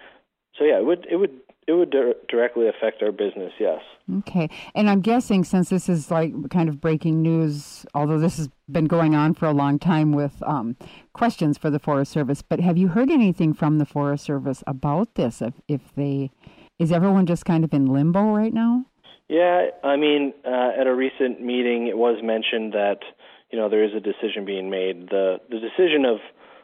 So 0.57 0.63
yeah, 0.63 0.79
it 0.79 0.85
would 0.85 1.07
it 1.09 1.15
would 1.15 1.39
it 1.69 1.73
would 1.73 1.91
di- 1.91 2.13
directly 2.27 2.67
affect 2.67 3.03
our 3.03 3.11
business, 3.11 3.53
yes. 3.59 3.79
Okay. 4.19 4.49
And 4.73 4.89
I'm 4.89 5.01
guessing 5.01 5.43
since 5.43 5.69
this 5.69 5.87
is 5.87 6.09
like 6.09 6.33
kind 6.49 6.67
of 6.67 6.81
breaking 6.81 7.21
news, 7.21 7.85
although 7.93 8.17
this 8.17 8.37
has 8.37 8.49
been 8.71 8.85
going 8.85 9.13
on 9.13 9.35
for 9.35 9.45
a 9.45 9.51
long 9.51 9.77
time 9.77 10.11
with 10.11 10.41
um, 10.47 10.75
questions 11.13 11.59
for 11.59 11.69
the 11.69 11.77
Forest 11.77 12.11
Service, 12.11 12.41
but 12.41 12.59
have 12.59 12.75
you 12.75 12.87
heard 12.87 13.11
anything 13.11 13.53
from 13.53 13.77
the 13.77 13.85
Forest 13.85 14.25
Service 14.25 14.63
about 14.65 15.13
this? 15.13 15.43
If, 15.43 15.53
if 15.67 15.81
they, 15.95 16.31
is 16.79 16.91
everyone 16.91 17.27
just 17.27 17.45
kind 17.45 17.63
of 17.63 17.71
in 17.71 17.85
limbo 17.85 18.23
right 18.35 18.53
now? 18.53 18.85
Yeah, 19.27 19.67
I 19.83 19.95
mean, 19.95 20.33
uh, 20.43 20.71
at 20.79 20.87
a 20.87 20.95
recent 20.95 21.39
meeting, 21.39 21.85
it 21.85 21.97
was 21.97 22.17
mentioned 22.23 22.73
that 22.73 23.01
you 23.51 23.59
know 23.59 23.69
there 23.69 23.83
is 23.83 23.91
a 23.95 23.99
decision 23.99 24.43
being 24.43 24.71
made. 24.71 25.09
The 25.09 25.37
the 25.51 25.59
decision 25.59 26.03
of 26.03 26.17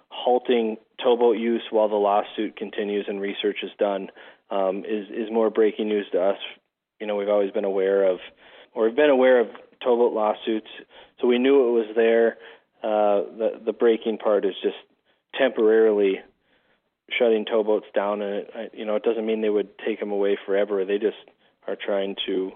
halting 0.10 0.78
towboat 1.04 1.38
use 1.38 1.62
while 1.70 1.90
the 1.90 1.96
lawsuit 1.96 2.56
continues 2.56 3.06
and 3.08 3.22
research 3.22 3.58
is 3.62 3.70
done 3.78 4.10
um, 4.50 4.80
is 4.80 5.08
is 5.10 5.32
more 5.32 5.50
breaking 5.50 5.90
news 5.90 6.06
to 6.12 6.22
us. 6.22 6.38
You 7.00 7.08
know, 7.08 7.16
we've 7.16 7.30
always 7.30 7.52
been 7.52 7.66
aware 7.66 8.04
of, 8.10 8.20
or 8.74 8.86
we've 8.86 8.96
been 8.96 9.10
aware 9.10 9.40
of 9.40 9.48
towboat 9.84 10.14
lawsuits, 10.14 10.70
so 11.20 11.28
we 11.28 11.40
knew 11.40 11.68
it 11.68 11.72
was 11.72 11.96
there. 11.96 12.38
Uh, 12.84 13.24
the 13.38 13.62
the 13.66 13.74
breaking 13.74 14.18
part 14.18 14.46
is 14.46 14.54
just 14.62 14.78
temporarily 15.40 16.20
shutting 17.20 17.46
towboats 17.46 17.88
down, 17.94 18.22
and 18.22 18.48
it, 18.54 18.72
you 18.74 18.86
know 18.86 18.96
it 18.96 19.04
doesn't 19.04 19.25
mean 19.25 19.42
they 19.42 19.50
would 19.50 19.78
take 19.86 20.00
them 20.00 20.12
away 20.12 20.38
forever. 20.46 20.86
They 20.86 20.98
just 20.98 21.18
are 21.68 21.75
trying 21.75 22.16
to 22.28 22.52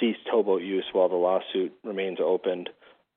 cease 0.00 0.16
towboat 0.30 0.62
use 0.62 0.84
while 0.92 1.08
the 1.08 1.16
lawsuit 1.16 1.72
remains 1.84 2.18
opened. 2.20 2.70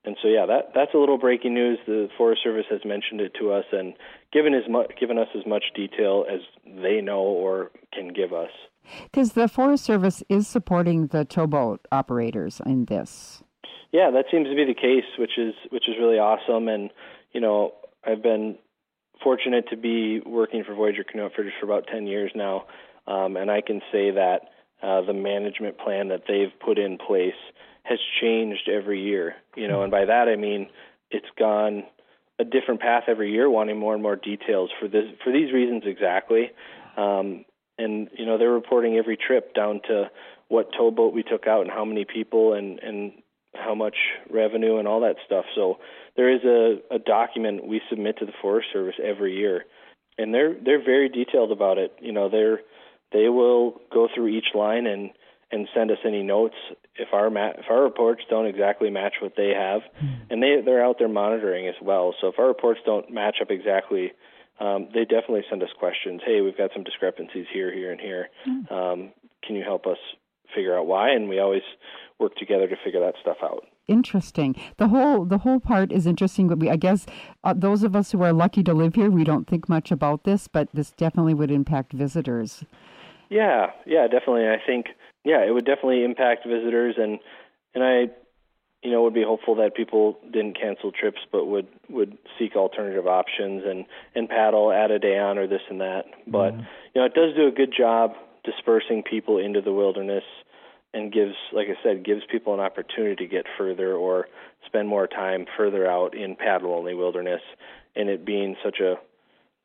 And 0.03 0.17
so, 0.21 0.27
yeah, 0.27 0.45
that 0.47 0.71
that's 0.73 0.93
a 0.93 0.97
little 0.97 1.17
breaking 1.17 1.53
news. 1.53 1.77
The 1.85 2.09
Forest 2.17 2.41
Service 2.43 2.65
has 2.71 2.81
mentioned 2.83 3.21
it 3.21 3.33
to 3.39 3.51
us 3.51 3.65
and 3.71 3.93
given 4.31 4.53
as 4.53 4.63
much 4.69 4.91
given 4.99 5.17
us 5.17 5.27
as 5.37 5.45
much 5.45 5.65
detail 5.75 6.25
as 6.31 6.39
they 6.65 7.01
know 7.01 7.21
or 7.21 7.71
can 7.93 8.09
give 8.09 8.33
us. 8.33 8.51
Because 9.03 9.33
the 9.33 9.47
Forest 9.47 9.83
Service 9.83 10.23
is 10.29 10.47
supporting 10.47 11.07
the 11.07 11.25
towboat 11.25 11.87
operators 11.91 12.61
in 12.65 12.85
this. 12.85 13.43
Yeah, 13.91 14.09
that 14.11 14.25
seems 14.31 14.47
to 14.47 14.55
be 14.55 14.65
the 14.65 14.73
case, 14.73 15.05
which 15.19 15.37
is 15.37 15.53
which 15.69 15.87
is 15.87 15.95
really 15.99 16.17
awesome. 16.17 16.67
And 16.67 16.89
you 17.33 17.41
know, 17.41 17.73
I've 18.05 18.23
been 18.23 18.57
fortunate 19.23 19.65
to 19.69 19.77
be 19.77 20.19
working 20.25 20.63
for 20.63 20.73
Voyageur 20.73 21.03
Canoe 21.03 21.25
Outfitters 21.25 21.53
for 21.59 21.65
about 21.65 21.85
10 21.91 22.07
years 22.07 22.31
now, 22.33 22.65
um, 23.05 23.37
and 23.37 23.51
I 23.51 23.61
can 23.61 23.81
say 23.91 24.11
that 24.11 24.49
uh, 24.81 25.01
the 25.01 25.13
management 25.13 25.77
plan 25.77 26.07
that 26.07 26.23
they've 26.27 26.51
put 26.59 26.79
in 26.79 26.97
place 26.97 27.35
has 27.83 27.99
changed 28.19 28.69
every 28.69 29.01
year. 29.01 29.35
You 29.55 29.67
know, 29.67 29.83
and 29.83 29.91
by 29.91 30.05
that 30.05 30.27
I 30.27 30.35
mean 30.37 30.69
it's 31.11 31.27
gone 31.37 31.83
a 32.41 32.43
different 32.43 32.81
path 32.81 33.03
every 33.07 33.31
year, 33.31 33.49
wanting 33.49 33.77
more 33.77 33.93
and 33.93 34.01
more 34.01 34.15
details 34.15 34.71
for 34.79 34.87
this 34.87 35.05
for 35.23 35.31
these 35.31 35.53
reasons 35.53 35.83
exactly. 35.85 36.49
Um, 36.97 37.45
and 37.77 38.09
you 38.17 38.25
know, 38.25 38.37
they're 38.37 38.51
reporting 38.51 38.97
every 38.97 39.17
trip 39.17 39.53
down 39.53 39.81
to 39.87 40.09
what 40.47 40.73
towboat 40.77 41.13
we 41.13 41.23
took 41.23 41.47
out 41.47 41.61
and 41.61 41.71
how 41.71 41.85
many 41.85 42.05
people 42.05 42.53
and 42.53 42.79
and 42.79 43.13
how 43.53 43.75
much 43.75 43.95
revenue 44.29 44.77
and 44.77 44.87
all 44.87 45.01
that 45.01 45.17
stuff. 45.25 45.45
So 45.55 45.77
there 46.15 46.33
is 46.33 46.41
a, 46.43 46.95
a 46.95 46.99
document 46.99 47.67
we 47.67 47.81
submit 47.89 48.17
to 48.19 48.25
the 48.25 48.33
Forest 48.41 48.69
Service 48.73 48.95
every 49.03 49.37
year, 49.37 49.65
and 50.17 50.33
they're 50.33 50.55
they're 50.65 50.83
very 50.83 51.09
detailed 51.09 51.51
about 51.51 51.77
it. 51.77 51.93
You 52.01 52.11
know, 52.11 52.29
they're 52.29 52.61
they 53.11 53.29
will 53.29 53.81
go 53.93 54.07
through 54.13 54.29
each 54.29 54.55
line 54.55 54.87
and 54.87 55.11
and 55.51 55.67
send 55.73 55.91
us 55.91 55.97
any 56.05 56.23
notes 56.23 56.55
if 56.95 57.09
our 57.13 57.29
ma- 57.29 57.53
if 57.57 57.65
our 57.69 57.83
reports 57.83 58.21
don't 58.29 58.45
exactly 58.45 58.89
match 58.89 59.15
what 59.21 59.33
they 59.35 59.53
have, 59.55 59.81
mm. 60.01 60.21
and 60.29 60.41
they 60.41 60.61
they're 60.63 60.83
out 60.83 60.97
there 60.99 61.09
monitoring 61.09 61.67
as 61.67 61.75
well. 61.81 62.13
So 62.21 62.27
if 62.27 62.39
our 62.39 62.47
reports 62.47 62.79
don't 62.85 63.11
match 63.11 63.37
up 63.41 63.51
exactly, 63.51 64.13
um, 64.59 64.89
they 64.93 65.01
definitely 65.01 65.43
send 65.49 65.63
us 65.63 65.69
questions. 65.77 66.21
Hey, 66.25 66.41
we've 66.41 66.57
got 66.57 66.71
some 66.73 66.83
discrepancies 66.83 67.47
here, 67.51 67.73
here, 67.73 67.91
and 67.91 67.99
here. 67.99 68.29
Mm. 68.47 68.71
Um, 68.71 69.11
can 69.43 69.55
you 69.55 69.63
help 69.63 69.87
us 69.87 69.97
figure 70.53 70.77
out 70.77 70.85
why? 70.87 71.11
And 71.11 71.29
we 71.29 71.39
always 71.39 71.63
work 72.19 72.35
together 72.35 72.67
to 72.67 72.75
figure 72.83 72.99
that 72.99 73.15
stuff 73.21 73.37
out. 73.41 73.65
Interesting. 73.87 74.55
The 74.77 74.87
whole 74.89 75.25
the 75.25 75.39
whole 75.39 75.59
part 75.59 75.91
is 75.91 76.05
interesting. 76.05 76.47
But 76.47 76.59
we, 76.59 76.69
I 76.69 76.75
guess, 76.75 77.05
uh, 77.43 77.53
those 77.57 77.83
of 77.83 77.95
us 77.95 78.11
who 78.11 78.21
are 78.21 78.31
lucky 78.31 78.63
to 78.63 78.73
live 78.73 78.95
here, 78.95 79.09
we 79.09 79.23
don't 79.23 79.47
think 79.47 79.67
much 79.67 79.91
about 79.91 80.23
this, 80.23 80.47
but 80.47 80.69
this 80.73 80.91
definitely 80.91 81.33
would 81.33 81.51
impact 81.51 81.91
visitors. 81.91 82.63
Yeah, 83.29 83.71
yeah, 83.85 84.07
definitely. 84.07 84.47
I 84.47 84.57
think 84.65 84.87
yeah, 85.23 85.45
it 85.45 85.51
would 85.53 85.65
definitely 85.65 86.03
impact 86.03 86.45
visitors, 86.45 86.95
and 86.97 87.19
and 87.73 87.83
I, 87.83 88.09
you 88.83 88.91
know, 88.91 89.03
would 89.03 89.13
be 89.13 89.23
hopeful 89.23 89.55
that 89.55 89.75
people 89.75 90.17
didn't 90.31 90.59
cancel 90.59 90.91
trips, 90.91 91.19
but 91.31 91.45
would 91.45 91.67
would 91.89 92.17
seek 92.37 92.55
alternative 92.55 93.07
options 93.07 93.63
and 93.65 93.85
and 94.15 94.27
paddle, 94.27 94.71
add 94.71 94.91
a 94.91 94.99
day 94.99 95.17
on, 95.17 95.37
or 95.37 95.47
this 95.47 95.61
and 95.69 95.81
that. 95.81 96.05
But 96.27 96.51
mm-hmm. 96.51 96.63
you 96.93 97.01
know, 97.01 97.05
it 97.05 97.13
does 97.13 97.35
do 97.35 97.47
a 97.47 97.51
good 97.51 97.73
job 97.77 98.13
dispersing 98.43 99.03
people 99.03 99.37
into 99.37 99.61
the 99.61 99.71
wilderness 99.71 100.23
and 100.93 101.11
gives, 101.11 101.35
like 101.53 101.67
I 101.67 101.81
said, 101.83 102.03
gives 102.03 102.21
people 102.29 102.53
an 102.53 102.59
opportunity 102.59 103.15
to 103.15 103.27
get 103.27 103.45
further 103.57 103.93
or 103.93 104.27
spend 104.65 104.87
more 104.87 105.07
time 105.07 105.45
further 105.57 105.89
out 105.89 106.15
in 106.15 106.35
paddle 106.35 106.73
only 106.73 106.93
wilderness. 106.93 107.41
And 107.95 108.09
it 108.09 108.25
being 108.25 108.55
such 108.63 108.79
a, 108.79 108.95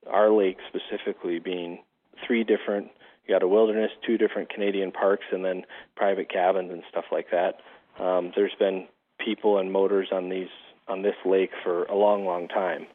our 0.08 0.30
lake 0.30 0.58
specifically 0.68 1.38
being 1.38 1.82
three 2.26 2.44
different, 2.44 2.88
you 3.26 3.34
got 3.34 3.42
a 3.42 3.48
wilderness, 3.48 3.90
two 4.06 4.18
different 4.18 4.48
Canadian 4.48 4.92
parks, 4.92 5.24
and 5.32 5.44
then 5.44 5.62
private 5.96 6.30
cabins 6.30 6.70
and 6.72 6.82
stuff 6.90 7.04
like 7.10 7.26
that. 7.30 7.60
Um, 8.02 8.32
there's 8.36 8.54
been 8.58 8.86
people 9.24 9.58
and 9.58 9.72
motors 9.72 10.08
on 10.12 10.28
these 10.28 10.48
on 10.88 11.02
this 11.02 11.16
lake 11.24 11.50
for 11.64 11.84
a 11.84 11.96
long, 11.96 12.24
long 12.24 12.46
time. 12.46 12.86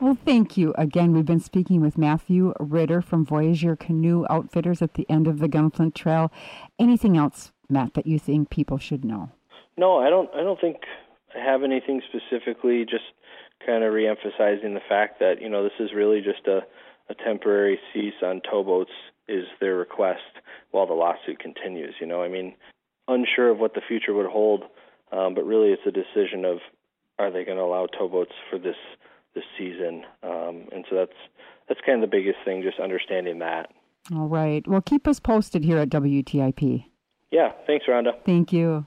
Well, 0.00 0.18
thank 0.24 0.56
you. 0.56 0.74
Again, 0.76 1.12
we've 1.12 1.24
been 1.24 1.38
speaking 1.38 1.80
with 1.80 1.96
Matthew 1.96 2.52
Ritter 2.58 3.00
from 3.00 3.24
Voyageur 3.24 3.76
Canoe 3.78 4.24
Outfitters 4.28 4.82
at 4.82 4.94
the 4.94 5.08
end 5.08 5.28
of 5.28 5.38
the 5.38 5.48
Gunflint 5.48 5.94
Trail. 5.94 6.32
Anything 6.80 7.16
else 7.16 7.52
Matt, 7.68 7.94
that 7.94 8.06
you 8.06 8.18
think 8.18 8.50
people 8.50 8.78
should 8.78 9.04
know? 9.04 9.30
No, 9.76 9.98
I 9.98 10.10
don't. 10.10 10.30
I 10.34 10.42
don't 10.42 10.60
think 10.60 10.78
I 11.34 11.38
have 11.38 11.62
anything 11.62 12.02
specifically. 12.08 12.84
Just 12.84 13.04
kind 13.64 13.84
of 13.84 13.92
reemphasizing 13.92 14.74
the 14.74 14.80
fact 14.88 15.20
that 15.20 15.40
you 15.40 15.48
know 15.48 15.62
this 15.62 15.78
is 15.78 15.90
really 15.94 16.20
just 16.20 16.46
a, 16.46 16.60
a 17.10 17.14
temporary 17.14 17.78
cease 17.92 18.14
on 18.22 18.40
towboats 18.40 18.90
is 19.28 19.44
their 19.60 19.76
request 19.76 20.20
while 20.70 20.86
the 20.86 20.94
lawsuit 20.94 21.38
continues. 21.38 21.94
You 22.00 22.06
know, 22.06 22.22
I 22.22 22.28
mean, 22.28 22.54
unsure 23.06 23.50
of 23.50 23.58
what 23.58 23.74
the 23.74 23.82
future 23.86 24.14
would 24.14 24.26
hold, 24.26 24.64
um, 25.12 25.34
but 25.34 25.44
really 25.44 25.68
it's 25.68 25.82
a 25.86 25.90
decision 25.90 26.44
of 26.44 26.58
are 27.18 27.30
they 27.30 27.44
going 27.44 27.58
to 27.58 27.64
allow 27.64 27.86
towboats 27.86 28.32
for 28.50 28.58
this 28.58 28.76
this 29.34 29.44
season, 29.58 30.04
um, 30.22 30.68
and 30.72 30.84
so 30.88 30.96
that's 30.96 31.12
that's 31.68 31.80
kind 31.84 32.02
of 32.02 32.10
the 32.10 32.16
biggest 32.16 32.38
thing, 32.44 32.62
just 32.62 32.80
understanding 32.80 33.38
that. 33.40 33.70
All 34.14 34.26
right. 34.26 34.66
Well, 34.66 34.80
keep 34.80 35.06
us 35.06 35.20
posted 35.20 35.64
here 35.64 35.78
at 35.78 35.90
WTIP. 35.90 36.84
Yeah, 37.30 37.52
thanks, 37.66 37.86
Rhonda. 37.86 38.12
Thank 38.24 38.52
you. 38.52 38.86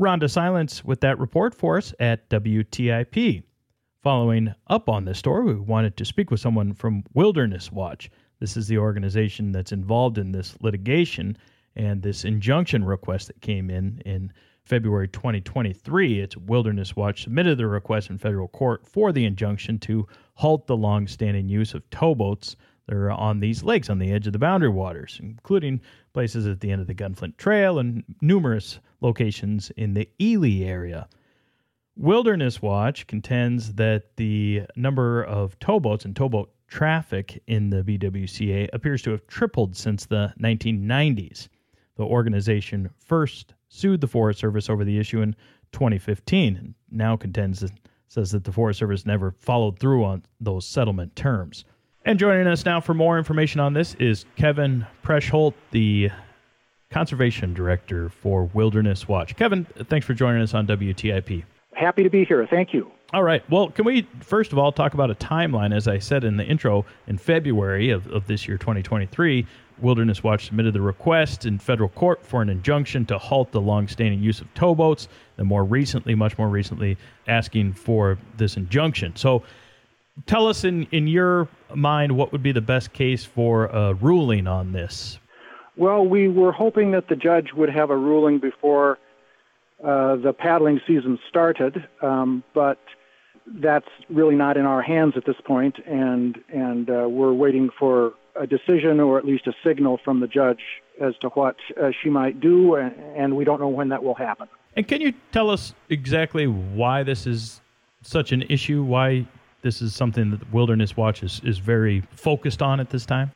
Rhonda 0.00 0.28
Silence 0.28 0.84
with 0.84 1.00
that 1.02 1.20
report 1.20 1.54
for 1.54 1.78
us 1.78 1.94
at 2.00 2.28
WTIP. 2.30 3.44
Following 4.02 4.54
up 4.66 4.88
on 4.88 5.04
this 5.04 5.18
story, 5.18 5.44
we 5.44 5.54
wanted 5.54 5.96
to 5.96 6.04
speak 6.04 6.30
with 6.30 6.40
someone 6.40 6.74
from 6.74 7.04
Wilderness 7.14 7.70
Watch. 7.70 8.10
This 8.40 8.56
is 8.56 8.68
the 8.68 8.78
organization 8.78 9.52
that's 9.52 9.72
involved 9.72 10.18
in 10.18 10.32
this 10.32 10.56
litigation 10.60 11.36
and 11.76 12.02
this 12.02 12.24
injunction 12.24 12.84
request 12.84 13.28
that 13.28 13.40
came 13.40 13.70
in 13.70 14.00
in 14.04 14.32
February 14.64 15.08
2023. 15.08 16.20
It's 16.20 16.36
Wilderness 16.36 16.96
Watch 16.96 17.24
submitted 17.24 17.58
the 17.58 17.66
request 17.66 18.10
in 18.10 18.18
federal 18.18 18.48
court 18.48 18.86
for 18.86 19.12
the 19.12 19.24
injunction 19.24 19.78
to 19.80 20.06
halt 20.34 20.66
the 20.66 20.76
long-standing 20.76 21.48
use 21.48 21.74
of 21.74 21.88
towboats 21.90 22.56
that 22.86 22.94
are 22.94 23.10
on 23.10 23.40
these 23.40 23.62
lakes 23.62 23.90
on 23.90 23.98
the 23.98 24.10
edge 24.10 24.26
of 24.26 24.32
the 24.32 24.38
boundary 24.38 24.70
waters, 24.70 25.18
including 25.22 25.80
places 26.12 26.46
at 26.46 26.60
the 26.60 26.70
end 26.70 26.80
of 26.80 26.86
the 26.86 26.94
Gunflint 26.94 27.36
Trail 27.36 27.78
and 27.78 28.04
numerous 28.20 28.78
locations 29.00 29.70
in 29.70 29.94
the 29.94 30.08
Ely 30.20 30.62
area. 30.62 31.08
Wilderness 31.96 32.60
Watch 32.60 33.06
contends 33.06 33.74
that 33.74 34.16
the 34.16 34.62
number 34.76 35.22
of 35.22 35.58
towboats 35.58 36.04
and 36.04 36.16
towboat 36.16 36.53
traffic 36.68 37.42
in 37.46 37.70
the 37.70 37.82
BWCA 37.82 38.68
appears 38.72 39.02
to 39.02 39.10
have 39.10 39.26
tripled 39.26 39.76
since 39.76 40.06
the 40.06 40.32
1990s. 40.40 41.48
The 41.96 42.04
organization 42.04 42.90
first 42.98 43.54
sued 43.68 44.00
the 44.00 44.06
Forest 44.06 44.40
Service 44.40 44.68
over 44.68 44.84
the 44.84 44.98
issue 44.98 45.20
in 45.20 45.36
2015 45.72 46.56
and 46.56 46.74
now 46.90 47.16
contends 47.16 47.60
that, 47.60 47.72
says 48.08 48.30
that 48.32 48.44
the 48.44 48.52
Forest 48.52 48.78
Service 48.78 49.06
never 49.06 49.32
followed 49.32 49.78
through 49.78 50.04
on 50.04 50.24
those 50.40 50.66
settlement 50.66 51.14
terms. 51.16 51.64
And 52.04 52.18
joining 52.18 52.46
us 52.46 52.64
now 52.64 52.80
for 52.80 52.94
more 52.94 53.18
information 53.18 53.60
on 53.60 53.72
this 53.72 53.94
is 53.94 54.26
Kevin 54.36 54.86
Proescholdt, 55.02 55.54
the 55.70 56.10
Conservation 56.90 57.54
Director 57.54 58.08
for 58.08 58.44
Wilderness 58.52 59.08
Watch. 59.08 59.34
Kevin, 59.36 59.64
thanks 59.64 60.06
for 60.06 60.14
joining 60.14 60.42
us 60.42 60.54
on 60.54 60.66
WTIP. 60.66 61.44
Happy 61.72 62.02
to 62.02 62.10
be 62.10 62.24
here. 62.24 62.46
Thank 62.46 62.72
you. 62.72 62.90
All 63.12 63.22
right. 63.22 63.48
Well, 63.50 63.70
can 63.70 63.84
we 63.84 64.08
first 64.20 64.52
of 64.52 64.58
all 64.58 64.72
talk 64.72 64.94
about 64.94 65.10
a 65.10 65.14
timeline? 65.14 65.74
As 65.74 65.86
I 65.86 65.98
said 65.98 66.24
in 66.24 66.36
the 66.36 66.44
intro, 66.44 66.84
in 67.06 67.18
February 67.18 67.90
of, 67.90 68.06
of 68.08 68.26
this 68.26 68.48
year, 68.48 68.56
2023, 68.58 69.46
Wilderness 69.78 70.22
Watch 70.22 70.46
submitted 70.46 70.74
the 70.74 70.80
request 70.80 71.46
in 71.46 71.58
federal 71.58 71.88
court 71.90 72.24
for 72.24 72.42
an 72.42 72.48
injunction 72.48 73.04
to 73.06 73.18
halt 73.18 73.52
the 73.52 73.60
longstanding 73.60 74.22
use 74.22 74.40
of 74.40 74.52
towboats. 74.54 75.08
And 75.36 75.46
more 75.46 75.64
recently, 75.64 76.14
much 76.14 76.38
more 76.38 76.48
recently, 76.48 76.96
asking 77.28 77.74
for 77.74 78.18
this 78.36 78.56
injunction. 78.56 79.14
So, 79.16 79.42
tell 80.26 80.48
us 80.48 80.64
in, 80.64 80.86
in 80.90 81.06
your 81.06 81.48
mind 81.74 82.16
what 82.16 82.32
would 82.32 82.42
be 82.42 82.52
the 82.52 82.60
best 82.60 82.92
case 82.92 83.24
for 83.24 83.66
a 83.66 83.94
ruling 83.94 84.46
on 84.46 84.72
this? 84.72 85.18
Well, 85.76 86.06
we 86.06 86.28
were 86.28 86.52
hoping 86.52 86.92
that 86.92 87.08
the 87.08 87.16
judge 87.16 87.52
would 87.52 87.68
have 87.68 87.90
a 87.90 87.96
ruling 87.96 88.38
before 88.38 88.98
uh, 89.84 90.16
the 90.16 90.32
paddling 90.32 90.80
season 90.86 91.18
started, 91.28 91.86
um, 92.02 92.42
but 92.54 92.78
that's 93.46 93.88
really 94.08 94.34
not 94.34 94.56
in 94.56 94.64
our 94.64 94.80
hands 94.80 95.12
at 95.16 95.26
this 95.26 95.36
point, 95.44 95.76
and 95.86 96.38
and 96.48 96.88
uh, 96.88 97.06
we're 97.08 97.34
waiting 97.34 97.68
for 97.78 98.14
a 98.40 98.46
decision 98.46 98.98
or 98.98 99.18
at 99.18 99.24
least 99.24 99.46
a 99.46 99.52
signal 99.62 100.00
from 100.04 100.20
the 100.20 100.26
judge 100.26 100.60
as 101.00 101.14
to 101.20 101.28
what 101.30 101.56
uh, 101.80 101.90
she 102.02 102.08
might 102.08 102.40
do, 102.40 102.76
and, 102.76 102.94
and 103.16 103.36
we 103.36 103.44
don't 103.44 103.60
know 103.60 103.68
when 103.68 103.90
that 103.90 104.02
will 104.02 104.14
happen. 104.14 104.48
And 104.76 104.88
can 104.88 105.00
you 105.00 105.12
tell 105.32 105.50
us 105.50 105.74
exactly 105.88 106.46
why 106.46 107.02
this 107.02 107.26
is 107.26 107.60
such 108.02 108.32
an 108.32 108.42
issue? 108.48 108.82
Why 108.82 109.26
this 109.62 109.80
is 109.80 109.94
something 109.94 110.30
that 110.30 110.52
Wilderness 110.52 110.96
Watch 110.96 111.22
is, 111.22 111.40
is 111.44 111.58
very 111.58 112.02
focused 112.10 112.62
on 112.62 112.80
at 112.80 112.90
this 112.90 113.06
time? 113.06 113.30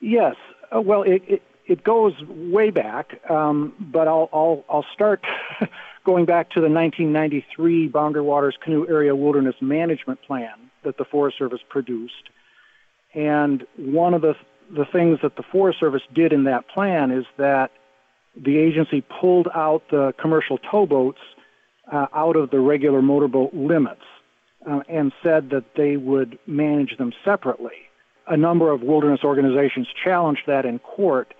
Yes. 0.00 0.34
Uh, 0.74 0.80
well, 0.80 1.02
it, 1.02 1.22
it, 1.28 1.42
it 1.66 1.82
goes 1.82 2.12
way 2.28 2.70
back, 2.70 3.18
um, 3.30 3.72
but 3.80 4.06
I'll, 4.06 4.28
I'll, 4.32 4.64
I'll 4.68 4.86
start 4.92 5.24
going 6.04 6.26
back 6.26 6.50
to 6.50 6.60
the 6.60 6.68
1993 6.68 7.88
Boundary 7.88 8.22
Waters 8.22 8.56
Canoe 8.62 8.86
Area 8.88 9.16
Wilderness 9.16 9.56
Management 9.60 10.20
Plan 10.22 10.52
that 10.84 10.98
the 10.98 11.04
Forest 11.04 11.38
Service 11.38 11.60
produced. 11.68 12.28
And 13.14 13.66
one 13.76 14.12
of 14.12 14.20
the, 14.20 14.34
the 14.70 14.84
things 14.84 15.20
that 15.22 15.36
the 15.36 15.42
Forest 15.42 15.80
Service 15.80 16.02
did 16.14 16.32
in 16.32 16.44
that 16.44 16.68
plan 16.68 17.10
is 17.10 17.24
that 17.38 17.70
the 18.36 18.58
agency 18.58 19.02
pulled 19.20 19.48
out 19.54 19.82
the 19.90 20.12
commercial 20.20 20.58
towboats 20.58 21.20
uh, 21.90 22.06
out 22.14 22.36
of 22.36 22.50
the 22.50 22.60
regular 22.60 23.00
motorboat 23.00 23.54
limits 23.54 24.02
uh, 24.68 24.80
and 24.88 25.12
said 25.22 25.50
that 25.50 25.64
they 25.76 25.96
would 25.96 26.38
manage 26.46 26.96
them 26.98 27.12
separately. 27.24 27.72
A 28.26 28.36
number 28.36 28.72
of 28.72 28.82
wilderness 28.82 29.20
organizations 29.22 29.86
challenged 30.02 30.42
that 30.46 30.64
in 30.64 30.78
court, 30.78 31.34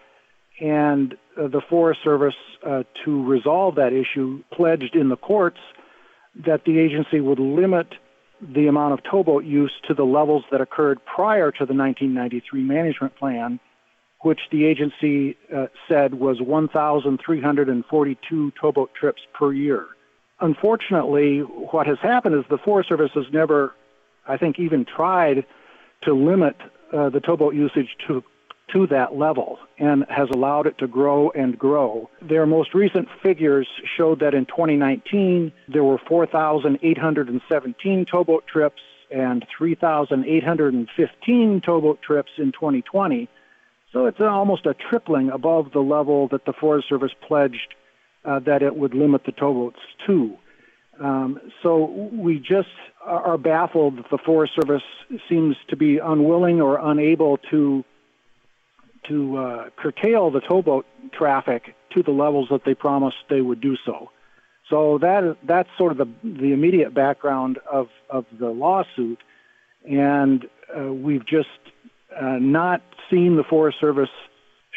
and 0.60 1.16
uh, 1.36 1.48
the 1.48 1.60
Forest 1.68 2.00
Service, 2.04 2.34
uh, 2.66 2.84
to 3.04 3.24
resolve 3.24 3.74
that 3.76 3.92
issue, 3.92 4.42
pledged 4.52 4.94
in 4.94 5.08
the 5.08 5.16
courts 5.16 5.58
that 6.46 6.64
the 6.64 6.78
agency 6.78 7.20
would 7.20 7.38
limit 7.38 7.88
the 8.40 8.66
amount 8.66 8.94
of 8.94 9.00
towboat 9.08 9.44
use 9.44 9.72
to 9.86 9.94
the 9.94 10.04
levels 10.04 10.44
that 10.50 10.60
occurred 10.60 10.98
prior 11.04 11.50
to 11.50 11.64
the 11.64 11.74
1993 11.74 12.62
management 12.62 13.16
plan, 13.16 13.60
which 14.20 14.40
the 14.50 14.64
agency 14.64 15.36
uh, 15.54 15.66
said 15.88 16.14
was 16.14 16.40
1,342 16.40 18.52
towboat 18.60 18.90
trips 18.94 19.22
per 19.32 19.52
year. 19.52 19.86
Unfortunately, 20.40 21.40
what 21.40 21.86
has 21.86 21.98
happened 22.02 22.34
is 22.34 22.44
the 22.50 22.58
Forest 22.58 22.88
Service 22.88 23.12
has 23.14 23.26
never, 23.32 23.72
I 24.26 24.36
think, 24.36 24.58
even 24.58 24.84
tried 24.84 25.46
to 26.02 26.12
limit 26.12 26.56
uh, 26.92 27.08
the 27.08 27.20
towboat 27.20 27.54
usage 27.54 27.96
to 28.08 28.24
to 28.72 28.86
that 28.88 29.16
level 29.16 29.58
and 29.78 30.04
has 30.08 30.28
allowed 30.32 30.66
it 30.66 30.78
to 30.78 30.86
grow 30.86 31.30
and 31.30 31.58
grow. 31.58 32.08
Their 32.22 32.46
most 32.46 32.72
recent 32.74 33.08
figures 33.22 33.68
showed 33.96 34.20
that 34.20 34.34
in 34.34 34.46
2019 34.46 35.52
there 35.68 35.84
were 35.84 35.98
4,817 36.08 38.06
towboat 38.06 38.46
trips 38.46 38.80
and 39.10 39.44
3,815 39.56 41.60
towboat 41.60 42.02
trips 42.02 42.30
in 42.38 42.52
2020. 42.52 43.28
So 43.92 44.06
it's 44.06 44.20
almost 44.20 44.66
a 44.66 44.74
tripling 44.74 45.30
above 45.30 45.72
the 45.72 45.80
level 45.80 46.28
that 46.28 46.46
the 46.46 46.52
Forest 46.52 46.88
Service 46.88 47.12
pledged 47.26 47.74
uh, 48.24 48.40
that 48.40 48.62
it 48.62 48.74
would 48.74 48.94
limit 48.94 49.24
the 49.24 49.32
towboats 49.32 49.78
to. 50.06 50.36
Um, 51.00 51.40
so 51.62 52.10
we 52.12 52.38
just 52.38 52.68
are 53.04 53.36
baffled 53.36 53.98
that 53.98 54.10
the 54.10 54.18
Forest 54.18 54.54
Service 54.54 54.82
seems 55.28 55.56
to 55.68 55.76
be 55.76 55.98
unwilling 55.98 56.60
or 56.60 56.78
unable 56.78 57.38
to 57.50 57.84
to 59.08 59.36
uh, 59.36 59.70
curtail 59.76 60.30
the 60.30 60.40
towboat 60.40 60.86
traffic 61.12 61.74
to 61.94 62.02
the 62.02 62.10
levels 62.10 62.48
that 62.50 62.64
they 62.64 62.74
promised 62.74 63.16
they 63.28 63.40
would 63.40 63.60
do 63.60 63.76
so. 63.84 64.10
So 64.70 64.98
that 64.98 65.36
that's 65.44 65.68
sort 65.76 65.92
of 65.92 65.98
the 65.98 66.08
the 66.22 66.52
immediate 66.52 66.94
background 66.94 67.58
of 67.70 67.88
of 68.08 68.24
the 68.38 68.48
lawsuit, 68.48 69.18
and 69.88 70.46
uh, 70.76 70.92
we've 70.92 71.26
just 71.26 71.48
uh, 72.18 72.38
not 72.40 72.82
seen 73.10 73.36
the 73.36 73.44
Forest 73.44 73.78
Service 73.80 74.10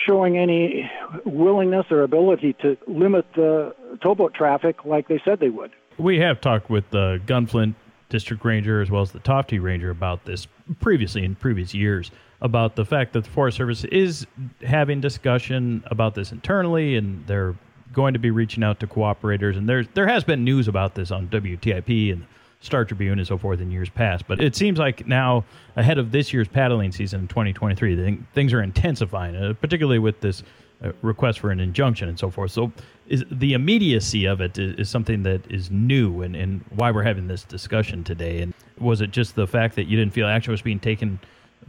showing 0.06 0.38
any 0.38 0.90
willingness 1.26 1.86
or 1.90 2.04
ability 2.04 2.54
to 2.62 2.78
limit 2.86 3.26
the 3.36 3.74
towboat 4.04 4.34
traffic 4.34 4.86
like 4.86 5.08
they 5.08 5.22
said 5.26 5.40
they 5.40 5.50
would. 5.50 5.72
We 5.98 6.20
have 6.20 6.40
talked 6.42 6.70
with 6.70 6.90
the 6.92 7.20
Gunflint 7.26 7.74
District 8.10 8.44
Ranger 8.46 8.82
as 8.82 8.92
well 8.92 9.02
as 9.02 9.12
the 9.12 9.20
Tofte 9.20 9.62
Ranger 9.62 9.90
about 9.90 10.26
this 10.26 10.48
previously 10.80 11.24
in 11.24 11.36
previous 11.36 11.74
years 11.74 12.12
about 12.42 12.76
the 12.76 12.86
fact 12.86 13.14
that 13.14 13.24
the 13.24 13.30
Forest 13.30 13.58
Service 13.58 13.84
is 13.86 14.28
having 14.62 15.02
discussion 15.02 15.84
about 15.88 16.16
this 16.16 16.32
internally 16.32 16.96
and 16.96 17.26
they're 17.28 17.56
going 17.94 18.14
to 18.14 18.20
be 18.20 18.30
reaching 18.30 18.64
out 18.64 18.80
to 18.80 18.88
cooperators 18.88 19.58
and 19.58 19.68
there's 19.68 19.88
there 19.94 20.08
has 20.08 20.24
been 20.24 20.44
news 20.44 20.68
about 20.68 20.94
this 20.94 21.10
on 21.10 21.28
WTIP 21.30 22.12
and 22.14 22.26
Star 22.62 22.86
Tribune 22.86 23.20
and 23.20 23.28
so 23.28 23.38
forth 23.38 23.62
in 23.62 23.72
years 23.72 23.90
past. 23.90 24.28
But 24.28 24.42
it 24.42 24.56
seems 24.56 24.80
like 24.80 25.08
now, 25.08 25.46
ahead 25.76 25.98
of 25.98 26.12
this 26.12 26.34
year's 26.34 26.48
paddling 26.48 26.92
season 26.92 27.22
in 27.22 27.28
2023, 27.28 28.20
things 28.34 28.54
are 28.54 28.62
intensifying, 28.62 29.36
uh, 29.36 29.54
particularly 29.54 30.00
with 30.00 30.20
this 30.22 30.44
uh, 30.84 30.92
request 31.02 31.40
for 31.40 31.50
an 31.52 31.60
injunction 31.60 32.10
and 32.10 32.18
so 32.18 32.30
forth. 32.30 32.52
So, 32.52 32.72
is 33.08 33.24
the 33.32 33.54
immediacy 33.54 34.26
of 34.26 34.42
it 34.42 34.58
is, 34.58 34.76
is 34.76 34.90
something 34.90 35.24
that 35.24 35.50
is 35.52 35.72
new, 35.72 36.22
and, 36.22 36.36
and 36.36 36.64
why 36.76 36.92
we're 36.92 37.04
having 37.04 37.28
this 37.28 37.44
discussion 37.44 38.04
today. 38.04 38.42
And 38.42 38.54
was 38.80 39.02
it 39.02 39.12
just 39.12 39.36
the 39.36 39.48
fact 39.48 39.76
that 39.76 39.86
you 39.86 39.98
didn't 39.98 40.14
feel 40.14 40.28
action 40.28 40.52
was 40.52 40.62
being 40.62 40.80
taken 40.80 41.20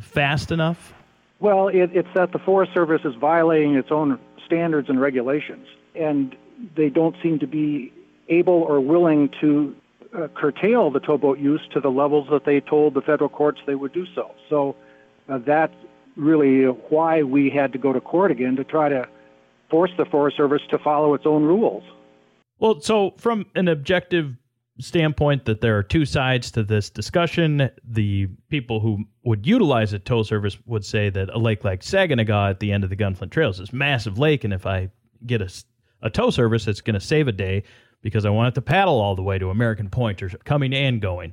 fast 0.00 0.50
enough? 0.50 0.94
Well, 1.40 1.68
it, 1.68 1.90
it's 1.94 2.08
that 2.14 2.32
the 2.32 2.38
Forest 2.38 2.72
Service 2.74 3.02
is 3.04 3.14
violating 3.14 3.74
its 3.74 3.90
own 3.90 4.18
standards 4.44 4.88
and 4.88 5.00
regulations, 5.00 5.66
and 5.94 6.34
they 6.74 6.88
don't 6.88 7.14
seem 7.22 7.38
to 7.38 7.46
be 7.46 7.92
able 8.28 8.54
or 8.54 8.80
willing 8.80 9.30
to 9.40 9.74
uh, 10.16 10.28
curtail 10.28 10.90
the 10.90 11.00
towboat 11.00 11.38
use 11.38 11.60
to 11.72 11.80
the 11.80 11.90
levels 11.90 12.28
that 12.30 12.44
they 12.44 12.60
told 12.60 12.94
the 12.94 13.00
federal 13.00 13.28
courts 13.28 13.60
they 13.66 13.74
would 13.74 13.92
do 13.92 14.06
so. 14.14 14.34
So 14.48 14.74
uh, 15.28 15.38
that's 15.38 15.74
really 16.16 16.64
why 16.64 17.22
we 17.22 17.50
had 17.50 17.72
to 17.72 17.78
go 17.78 17.92
to 17.92 18.00
court 18.00 18.30
again 18.30 18.56
to 18.56 18.64
try 18.64 18.88
to 18.88 19.06
force 19.70 19.90
the 19.96 20.04
Forest 20.06 20.36
Service 20.36 20.62
to 20.70 20.78
follow 20.78 21.14
its 21.14 21.26
own 21.26 21.44
rules. 21.44 21.84
Well, 22.58 22.80
so 22.80 23.12
from 23.18 23.46
an 23.54 23.68
objective 23.68 24.34
standpoint 24.80 25.44
that 25.46 25.60
there 25.60 25.76
are 25.76 25.82
two 25.82 26.04
sides 26.04 26.50
to 26.52 26.62
this 26.62 26.90
discussion. 26.90 27.70
The 27.84 28.28
people 28.48 28.80
who 28.80 29.04
would 29.24 29.46
utilize 29.46 29.92
a 29.92 29.98
tow 29.98 30.22
service 30.22 30.56
would 30.66 30.84
say 30.84 31.10
that 31.10 31.30
a 31.30 31.38
lake 31.38 31.64
like 31.64 31.80
Saganaga 31.80 32.50
at 32.50 32.60
the 32.60 32.72
end 32.72 32.84
of 32.84 32.90
the 32.90 32.96
Gunflint 32.96 33.30
Trail 33.30 33.50
is 33.50 33.58
this 33.58 33.72
massive 33.72 34.18
lake, 34.18 34.44
and 34.44 34.52
if 34.52 34.66
I 34.66 34.90
get 35.26 35.42
a, 35.42 35.52
a 36.02 36.10
tow 36.10 36.30
service, 36.30 36.66
it's 36.66 36.80
going 36.80 36.94
to 36.94 37.00
save 37.00 37.28
a 37.28 37.32
day 37.32 37.64
because 38.02 38.24
I 38.24 38.30
wanted 38.30 38.54
to 38.54 38.62
paddle 38.62 39.00
all 39.00 39.16
the 39.16 39.22
way 39.22 39.38
to 39.38 39.50
American 39.50 39.90
Point 39.90 40.22
or 40.22 40.28
coming 40.28 40.72
and 40.72 41.00
going. 41.00 41.32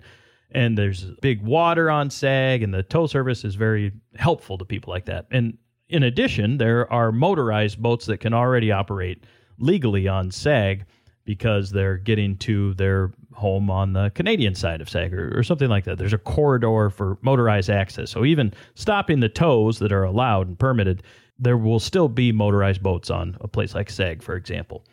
And 0.52 0.78
there's 0.78 1.04
big 1.22 1.42
water 1.42 1.92
on 1.92 2.10
Sag, 2.10 2.64
and 2.64 2.74
the 2.74 2.84
tow 2.84 3.08
service 3.08 3.44
is 3.44 3.56
very 3.56 3.92
helpful 4.16 4.58
to 4.58 4.66
people 4.66 4.92
like 4.92 5.06
that. 5.06 5.28
And 5.32 5.58
in 5.90 6.04
addition, 6.04 6.58
there 6.58 6.92
are 6.92 7.12
motorized 7.12 7.82
boats 7.82 8.06
that 8.08 8.20
can 8.20 8.34
already 8.34 8.72
operate 8.72 9.24
legally 9.60 10.08
on 10.08 10.32
Sag 10.32 10.86
because 11.26 11.72
they're 11.72 11.98
getting 11.98 12.38
to 12.38 12.74
their 12.76 13.12
home 13.36 13.70
on 13.70 13.94
the 13.94 14.12
Canadian 14.16 14.56
side 14.56 14.82
of 14.82 14.90
Sag 14.90 15.14
or, 15.14 15.38
or, 15.38 15.44
something 15.44 15.70
like 15.70 15.84
that. 15.86 15.98
There's 15.98 16.14
a 16.14 16.18
corridor 16.18 16.90
for 16.90 17.18
motorized 17.22 17.70
access. 17.70 18.12
So 18.12 18.26
even 18.26 18.54
stopping 18.76 19.20
the 19.20 19.30
tows 19.30 19.80
that 19.80 19.92
are 19.92 20.04
allowed 20.04 20.48
and 20.48 20.58
permitted, 20.58 21.04
there 21.38 21.58
will 21.58 21.80
still 21.80 22.08
be 22.08 22.32
motorized 22.32 22.82
boats 22.82 23.10
on 23.10 23.38
a 23.42 23.48
place 23.48 23.76
like 23.76 23.90
Sag, 23.90 24.24
for 24.24 24.36
example. 24.36 24.84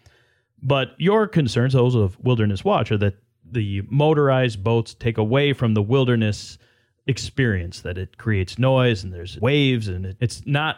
But 0.63 0.95
your 0.99 1.27
concerns, 1.27 1.73
those 1.73 1.95
of 1.95 2.19
Wilderness 2.21 2.65
Watch, 2.65 2.93
are 2.93 2.99
that 2.99 3.15
the 3.45 3.83
motorized 3.89 4.63
boats 4.63 4.95
take 4.95 5.19
away 5.19 5.53
from 5.53 5.75
the 5.75 5.83
wilderness 5.83 6.59
experience, 7.07 7.81
that 7.81 7.99
it 7.99 8.19
creates 8.19 8.59
noise 8.59 9.05
and 9.05 9.13
there's 9.13 9.39
waves, 9.41 9.89
and 9.89 10.17
it's 10.21 10.47
not 10.47 10.77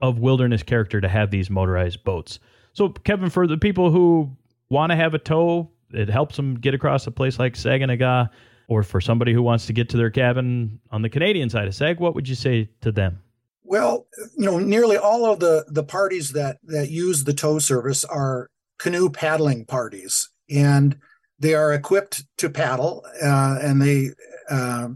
of 0.00 0.18
wilderness 0.18 0.62
character 0.62 1.00
to 1.00 1.08
have 1.08 1.30
these 1.30 1.48
motorized 1.48 2.04
boats. 2.04 2.38
So, 2.72 2.90
Kevin, 2.90 3.30
for 3.30 3.46
the 3.46 3.56
people 3.56 3.90
who 3.90 4.36
want 4.68 4.90
to 4.90 4.96
have 4.96 5.14
a 5.14 5.18
tow, 5.18 5.70
it 5.94 6.08
helps 6.08 6.36
them 6.36 6.54
get 6.54 6.74
across 6.74 7.06
a 7.06 7.10
place 7.10 7.38
like 7.38 7.54
Saganaga, 7.54 8.30
or 8.68 8.82
for 8.82 9.00
somebody 9.00 9.32
who 9.32 9.42
wants 9.42 9.66
to 9.66 9.72
get 9.72 9.88
to 9.90 9.96
their 9.96 10.10
cabin 10.10 10.80
on 10.90 11.02
the 11.02 11.10
Canadian 11.10 11.50
side 11.50 11.68
of 11.68 11.74
Sag, 11.74 12.00
what 12.00 12.14
would 12.14 12.28
you 12.28 12.34
say 12.34 12.68
to 12.80 12.90
them? 12.92 13.20
Well, 13.62 14.06
you 14.36 14.44
know, 14.46 14.58
nearly 14.58 14.96
all 14.96 15.24
of 15.24 15.40
the 15.40 15.64
the 15.68 15.84
parties 15.84 16.32
that 16.32 16.58
that 16.64 16.90
use 16.90 17.24
the 17.24 17.34
tow 17.34 17.58
service 17.58 18.04
are 18.04 18.50
canoe 18.78 19.08
paddling 19.08 19.64
parties, 19.64 20.30
and 20.50 20.98
they 21.38 21.54
are 21.54 21.72
equipped 21.72 22.24
to 22.38 22.50
paddle, 22.50 23.04
uh, 23.22 23.58
and 23.62 23.80
they 23.80 24.10
uh, 24.50 24.88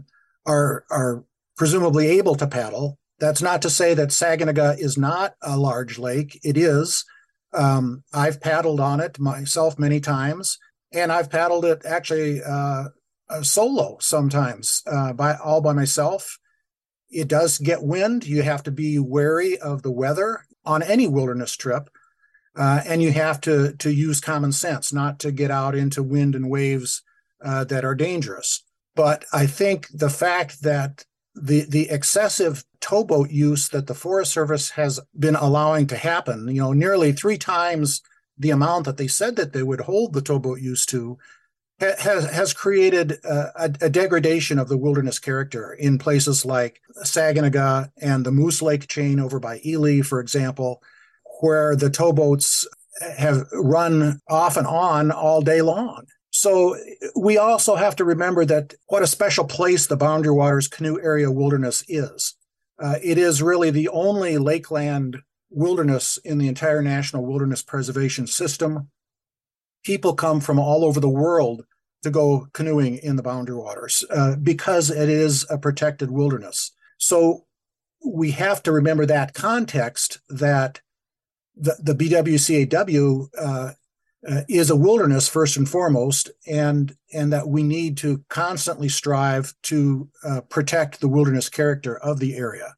are 0.45 0.85
are 0.89 1.23
presumably 1.57 2.07
able 2.07 2.35
to 2.35 2.47
paddle. 2.47 2.97
That's 3.19 3.41
not 3.41 3.61
to 3.63 3.69
say 3.69 3.93
that 3.95 4.09
Saganaga 4.09 4.79
is 4.79 4.97
not 4.97 5.33
a 5.41 5.57
large 5.57 5.99
lake. 5.99 6.39
It 6.43 6.55
is. 6.55 7.03
Um, 7.53 8.03
I've 8.13 8.39
paddled 8.39 8.79
on 8.79 8.99
it 8.99 9.19
myself 9.19 9.79
many 9.79 9.99
times, 9.99 10.57
and 10.91 11.11
I've 11.11 11.29
paddled 11.29 11.65
it 11.65 11.81
actually 11.85 12.41
uh, 12.43 12.85
uh 13.29 13.41
solo 13.43 13.97
sometimes 13.99 14.81
uh, 14.87 15.13
by 15.13 15.35
all 15.35 15.61
by 15.61 15.73
myself. 15.73 16.39
It 17.11 17.27
does 17.27 17.57
get 17.57 17.81
wind. 17.81 18.27
You 18.27 18.43
have 18.43 18.63
to 18.63 18.71
be 18.71 18.99
wary 18.99 19.57
of 19.57 19.81
the 19.81 19.91
weather 19.91 20.45
on 20.65 20.83
any 20.83 21.07
wilderness 21.07 21.55
trip. 21.55 21.89
Uh, 22.55 22.81
and 22.85 23.01
you 23.01 23.11
have 23.11 23.39
to 23.41 23.73
to 23.77 23.91
use 23.91 24.19
common 24.19 24.51
sense, 24.51 24.91
not 24.91 25.19
to 25.19 25.31
get 25.31 25.51
out 25.51 25.75
into 25.75 26.03
wind 26.03 26.35
and 26.35 26.49
waves 26.49 27.03
uh, 27.43 27.63
that 27.65 27.85
are 27.85 27.95
dangerous. 27.95 28.63
But 28.95 29.23
I 29.31 29.45
think 29.45 29.87
the 29.93 30.09
fact 30.09 30.63
that 30.63 31.05
the 31.35 31.61
the 31.61 31.89
excessive 31.89 32.63
towboat 32.81 33.29
use 33.29 33.69
that 33.69 33.87
the 33.87 33.93
Forest 33.93 34.33
Service 34.33 34.71
has 34.71 34.99
been 35.17 35.35
allowing 35.35 35.87
to 35.87 35.97
happen, 35.97 36.47
you 36.47 36.61
know, 36.61 36.73
nearly 36.73 37.11
three 37.11 37.37
times 37.37 38.01
the 38.39 38.49
amount 38.51 38.85
that 38.85 38.97
they 38.97 39.07
said 39.07 39.35
that 39.35 39.53
they 39.53 39.63
would 39.63 39.81
hold 39.81 40.13
the 40.13 40.21
towboat 40.21 40.61
use 40.61 40.85
to, 40.87 41.17
has 41.79 42.29
has 42.31 42.53
created 42.53 43.13
a, 43.23 43.71
a, 43.81 43.89
degradation 43.89 44.59
of 44.59 44.67
the 44.67 44.77
wilderness 44.77 45.17
character 45.17 45.73
in 45.73 45.97
places 45.97 46.45
like 46.45 46.81
Saganaga 47.05 47.89
and 48.01 48.25
the 48.25 48.31
Moose 48.31 48.61
Lake 48.61 48.87
chain 48.87 49.19
over 49.19 49.39
by 49.39 49.61
Ely, 49.65 50.01
for 50.01 50.19
example, 50.19 50.83
where 51.39 51.75
the 51.75 51.89
towboats 51.89 52.67
have 53.17 53.47
run 53.53 54.19
off 54.27 54.57
and 54.57 54.67
on 54.67 55.11
all 55.11 55.41
day 55.41 55.61
long. 55.61 56.05
So 56.31 56.75
we 57.15 57.37
also 57.37 57.75
have 57.75 57.95
to 57.97 58.05
remember 58.05 58.45
that 58.45 58.73
what 58.87 59.01
a 59.01 59.07
special 59.07 59.45
place 59.45 59.87
the 59.87 59.97
Boundary 59.97 60.33
Waters 60.33 60.67
Canoe 60.67 60.99
Area 61.01 61.31
Wilderness 61.31 61.83
is. 61.87 62.35
Uh, 62.77 62.95
it 63.01 63.17
is 63.17 63.41
really 63.41 63.71
the 63.71 63.89
only 63.89 64.37
lakeland 64.37 65.17
wilderness 65.49 66.17
in 66.17 66.37
the 66.37 66.47
entire 66.47 66.81
National 66.81 67.25
Wilderness 67.25 67.63
Preservation 67.63 68.27
System. 68.27 68.89
People 69.83 70.13
come 70.13 70.39
from 70.39 70.59
all 70.59 70.83
over 70.83 70.99
the 70.99 71.09
world 71.09 71.63
to 72.03 72.09
go 72.09 72.47
canoeing 72.53 72.97
in 72.97 73.15
the 73.15 73.23
Boundary 73.23 73.55
Waters 73.55 74.05
uh, 74.09 74.35
because 74.35 74.89
it 74.89 75.09
is 75.09 75.45
a 75.49 75.57
protected 75.57 76.11
wilderness. 76.11 76.71
So 76.97 77.45
we 78.05 78.31
have 78.31 78.63
to 78.63 78.71
remember 78.71 79.05
that 79.05 79.33
context 79.33 80.19
that 80.29 80.81
the, 81.55 81.77
the 81.81 81.93
BWCAW 81.95 83.27
uh, 83.37 83.71
uh, 84.27 84.41
is 84.49 84.69
a 84.69 84.75
wilderness 84.75 85.27
first 85.27 85.55
and 85.57 85.67
foremost, 85.67 86.29
and 86.45 86.95
and 87.13 87.31
that 87.31 87.47
we 87.47 87.63
need 87.63 87.97
to 87.97 88.23
constantly 88.29 88.89
strive 88.89 89.53
to 89.63 90.09
uh, 90.23 90.41
protect 90.41 90.99
the 90.99 91.07
wilderness 91.07 91.47
character 91.47 91.97
of 91.97 92.19
the 92.19 92.35
area 92.35 92.75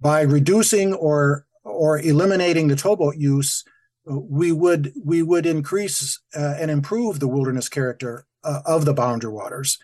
by 0.00 0.20
reducing 0.20 0.92
or 0.92 1.46
or 1.64 1.98
eliminating 1.98 2.68
the 2.68 2.76
towboat 2.76 3.16
use. 3.16 3.64
We 4.04 4.50
would 4.50 4.92
we 5.04 5.22
would 5.22 5.46
increase 5.46 6.18
uh, 6.34 6.54
and 6.58 6.70
improve 6.70 7.20
the 7.20 7.28
wilderness 7.28 7.68
character 7.68 8.26
uh, 8.42 8.60
of 8.64 8.84
the 8.84 8.94
boundary 8.94 9.30
waters, 9.30 9.78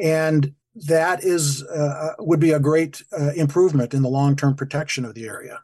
and 0.00 0.54
that 0.86 1.24
is 1.24 1.64
uh, 1.64 2.12
would 2.20 2.40
be 2.40 2.52
a 2.52 2.60
great 2.60 3.02
improvement 3.34 3.92
in 3.92 4.02
the 4.02 4.08
long 4.08 4.36
term 4.36 4.54
protection 4.54 5.04
of 5.04 5.14
the 5.14 5.26
area. 5.26 5.60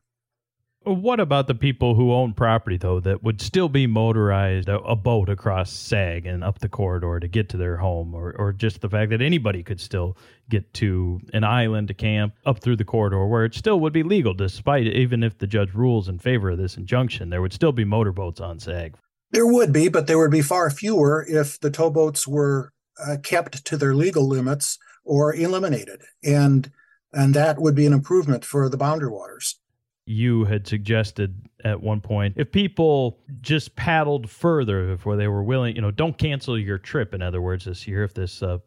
What 0.84 1.20
about 1.20 1.46
the 1.46 1.54
people 1.54 1.94
who 1.94 2.12
own 2.12 2.32
property 2.32 2.76
though 2.76 2.98
that 3.00 3.22
would 3.22 3.40
still 3.40 3.68
be 3.68 3.86
motorized 3.86 4.68
a, 4.68 4.80
a, 4.80 4.96
boat 4.96 5.28
across 5.28 5.72
Sag 5.72 6.26
and 6.26 6.42
up 6.42 6.58
the 6.58 6.68
corridor 6.68 7.20
to 7.20 7.28
get 7.28 7.48
to 7.50 7.56
their 7.56 7.76
home, 7.76 8.14
or 8.14 8.34
or 8.36 8.52
just 8.52 8.80
the 8.80 8.88
fact 8.88 9.10
that 9.10 9.22
anybody 9.22 9.62
could 9.62 9.80
still 9.80 10.16
get 10.48 10.74
to 10.74 11.20
an 11.32 11.44
island 11.44 11.86
to 11.88 11.94
camp 11.94 12.34
up 12.46 12.58
through 12.58 12.76
the 12.76 12.84
corridor 12.84 13.24
where 13.26 13.44
it 13.44 13.54
still 13.54 13.78
would 13.78 13.92
be 13.92 14.02
legal, 14.02 14.34
despite 14.34 14.88
even 14.88 15.22
if 15.22 15.38
the 15.38 15.46
judge 15.46 15.72
rules 15.72 16.08
in 16.08 16.18
favor 16.18 16.50
of 16.50 16.58
this 16.58 16.76
injunction, 16.76 17.30
there 17.30 17.42
would 17.42 17.52
still 17.52 17.72
be 17.72 17.84
motorboats 17.84 18.40
on 18.40 18.58
Sag. 18.58 18.96
There 19.30 19.46
would 19.46 19.72
be, 19.72 19.88
but 19.88 20.08
there 20.08 20.18
would 20.18 20.32
be 20.32 20.42
far 20.42 20.68
fewer 20.68 21.24
if 21.28 21.60
the 21.60 21.70
towboats 21.70 22.26
were 22.26 22.72
uh, 23.00 23.18
kept 23.22 23.64
to 23.66 23.76
their 23.76 23.94
legal 23.94 24.26
limits 24.26 24.78
or 25.04 25.32
eliminated, 25.32 26.02
and 26.24 26.72
and 27.12 27.34
that 27.34 27.60
would 27.60 27.76
be 27.76 27.86
an 27.86 27.92
improvement 27.92 28.44
for 28.44 28.68
the 28.68 28.76
boundary 28.76 29.10
waters 29.10 29.60
you 30.04 30.44
had 30.44 30.66
suggested 30.66 31.34
at 31.64 31.80
one 31.80 32.00
point 32.00 32.34
if 32.36 32.50
people 32.50 33.20
just 33.40 33.76
paddled 33.76 34.28
further 34.28 34.88
before 34.88 35.16
they 35.16 35.28
were 35.28 35.44
willing 35.44 35.76
you 35.76 35.82
know 35.82 35.92
don't 35.92 36.18
cancel 36.18 36.58
your 36.58 36.78
trip 36.78 37.14
in 37.14 37.22
other 37.22 37.40
words 37.40 37.64
this 37.66 37.86
year 37.86 38.02
if 38.02 38.12
this 38.12 38.42
uh, 38.42 38.58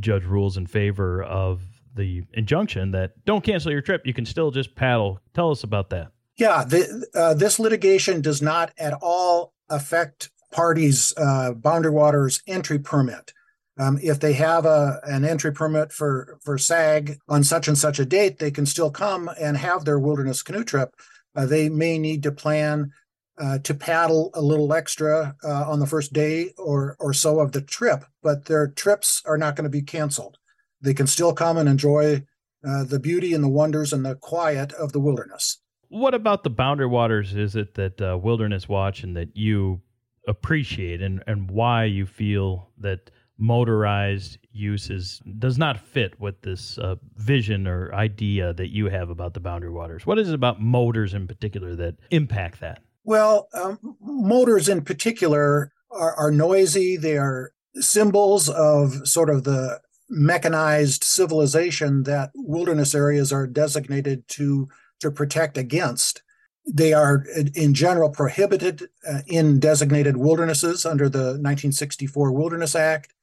judge 0.00 0.24
rules 0.24 0.56
in 0.56 0.66
favor 0.66 1.22
of 1.22 1.62
the 1.94 2.22
injunction 2.34 2.90
that 2.90 3.12
don't 3.24 3.44
cancel 3.44 3.72
your 3.72 3.80
trip 3.80 4.02
you 4.04 4.12
can 4.12 4.26
still 4.26 4.50
just 4.50 4.74
paddle. 4.74 5.20
Tell 5.34 5.50
us 5.50 5.62
about 5.62 5.90
that. 5.90 6.12
Yeah 6.36 6.64
the, 6.64 7.06
uh, 7.14 7.34
this 7.34 7.58
litigation 7.58 8.20
does 8.20 8.42
not 8.42 8.72
at 8.78 8.92
all 9.00 9.54
affect 9.68 10.30
parties 10.52 11.14
uh, 11.16 11.52
boundary 11.52 11.90
waters 11.90 12.42
entry 12.46 12.78
permit 12.78 13.32
um, 13.78 13.98
if 14.02 14.20
they 14.20 14.32
have 14.34 14.64
a 14.64 15.00
an 15.04 15.24
entry 15.24 15.52
permit 15.52 15.92
for 15.92 16.38
for 16.42 16.58
SAG 16.58 17.18
on 17.28 17.44
such 17.44 17.68
and 17.68 17.76
such 17.76 17.98
a 17.98 18.06
date, 18.06 18.38
they 18.38 18.50
can 18.50 18.66
still 18.66 18.90
come 18.90 19.30
and 19.38 19.56
have 19.56 19.84
their 19.84 19.98
wilderness 19.98 20.42
canoe 20.42 20.64
trip. 20.64 20.94
Uh, 21.34 21.46
they 21.46 21.68
may 21.68 21.98
need 21.98 22.22
to 22.22 22.32
plan 22.32 22.92
uh, 23.38 23.58
to 23.58 23.74
paddle 23.74 24.30
a 24.34 24.40
little 24.40 24.72
extra 24.72 25.36
uh, 25.44 25.70
on 25.70 25.78
the 25.78 25.86
first 25.86 26.12
day 26.12 26.52
or 26.56 26.96
or 26.98 27.12
so 27.12 27.40
of 27.40 27.52
the 27.52 27.60
trip, 27.60 28.04
but 28.22 28.46
their 28.46 28.68
trips 28.68 29.22
are 29.26 29.38
not 29.38 29.56
going 29.56 29.64
to 29.64 29.70
be 29.70 29.82
canceled. 29.82 30.38
They 30.80 30.94
can 30.94 31.06
still 31.06 31.34
come 31.34 31.58
and 31.58 31.68
enjoy 31.68 32.24
uh, 32.66 32.84
the 32.84 32.98
beauty 32.98 33.34
and 33.34 33.44
the 33.44 33.48
wonders 33.48 33.92
and 33.92 34.04
the 34.04 34.14
quiet 34.14 34.72
of 34.72 34.92
the 34.92 35.00
wilderness. 35.00 35.58
What 35.88 36.14
about 36.14 36.44
the 36.44 36.50
boundary 36.50 36.86
waters 36.86 37.34
is 37.34 37.56
it 37.56 37.74
that 37.74 38.00
uh, 38.00 38.18
Wilderness 38.18 38.68
Watch 38.68 39.02
and 39.02 39.16
that 39.16 39.36
you 39.36 39.82
appreciate, 40.26 41.02
and 41.02 41.22
and 41.26 41.50
why 41.50 41.84
you 41.84 42.06
feel 42.06 42.70
that 42.78 43.10
motorized 43.38 44.38
uses 44.50 45.20
does 45.38 45.58
not 45.58 45.78
fit 45.78 46.18
with 46.18 46.40
this 46.42 46.78
uh, 46.78 46.96
vision 47.16 47.66
or 47.66 47.94
idea 47.94 48.52
that 48.54 48.68
you 48.68 48.88
have 48.88 49.10
about 49.10 49.34
the 49.34 49.40
boundary 49.40 49.70
waters. 49.70 50.06
What 50.06 50.18
is 50.18 50.28
it 50.28 50.34
about 50.34 50.60
motors 50.60 51.14
in 51.14 51.26
particular 51.26 51.74
that 51.76 51.96
impact 52.10 52.60
that? 52.60 52.82
Well, 53.04 53.48
um, 53.54 53.78
motors 54.00 54.68
in 54.68 54.82
particular 54.82 55.72
are, 55.90 56.14
are 56.14 56.30
noisy. 56.30 56.96
They 56.96 57.16
are 57.16 57.52
symbols 57.76 58.48
of 58.48 59.06
sort 59.06 59.30
of 59.30 59.44
the 59.44 59.80
mechanized 60.08 61.04
civilization 61.04 62.04
that 62.04 62.30
wilderness 62.34 62.94
areas 62.94 63.32
are 63.32 63.46
designated 63.46 64.26
to 64.28 64.68
to 65.00 65.10
protect 65.10 65.58
against. 65.58 66.22
They 66.66 66.92
are, 66.92 67.24
in 67.54 67.74
general, 67.74 68.10
prohibited 68.10 68.88
uh, 69.08 69.20
in 69.26 69.60
designated 69.60 70.16
wildernesses 70.16 70.84
under 70.84 71.08
the 71.08 71.38
1964 71.38 72.32
Wilderness 72.32 72.74
Act. 72.74 73.14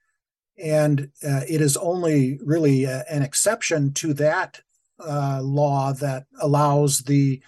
And 0.58 1.12
uh, 1.28 1.42
it 1.48 1.62
is 1.62 1.78
only 1.78 2.39
really 2.44 2.86
uh, 2.86 3.04
an 3.10 3.24
exception 3.24 3.94
to 3.94 4.13
that 4.13 4.62
uh, 5.00 5.42
law 5.42 5.94
that 5.94 6.26
allows 6.39 7.00
the 7.00 7.42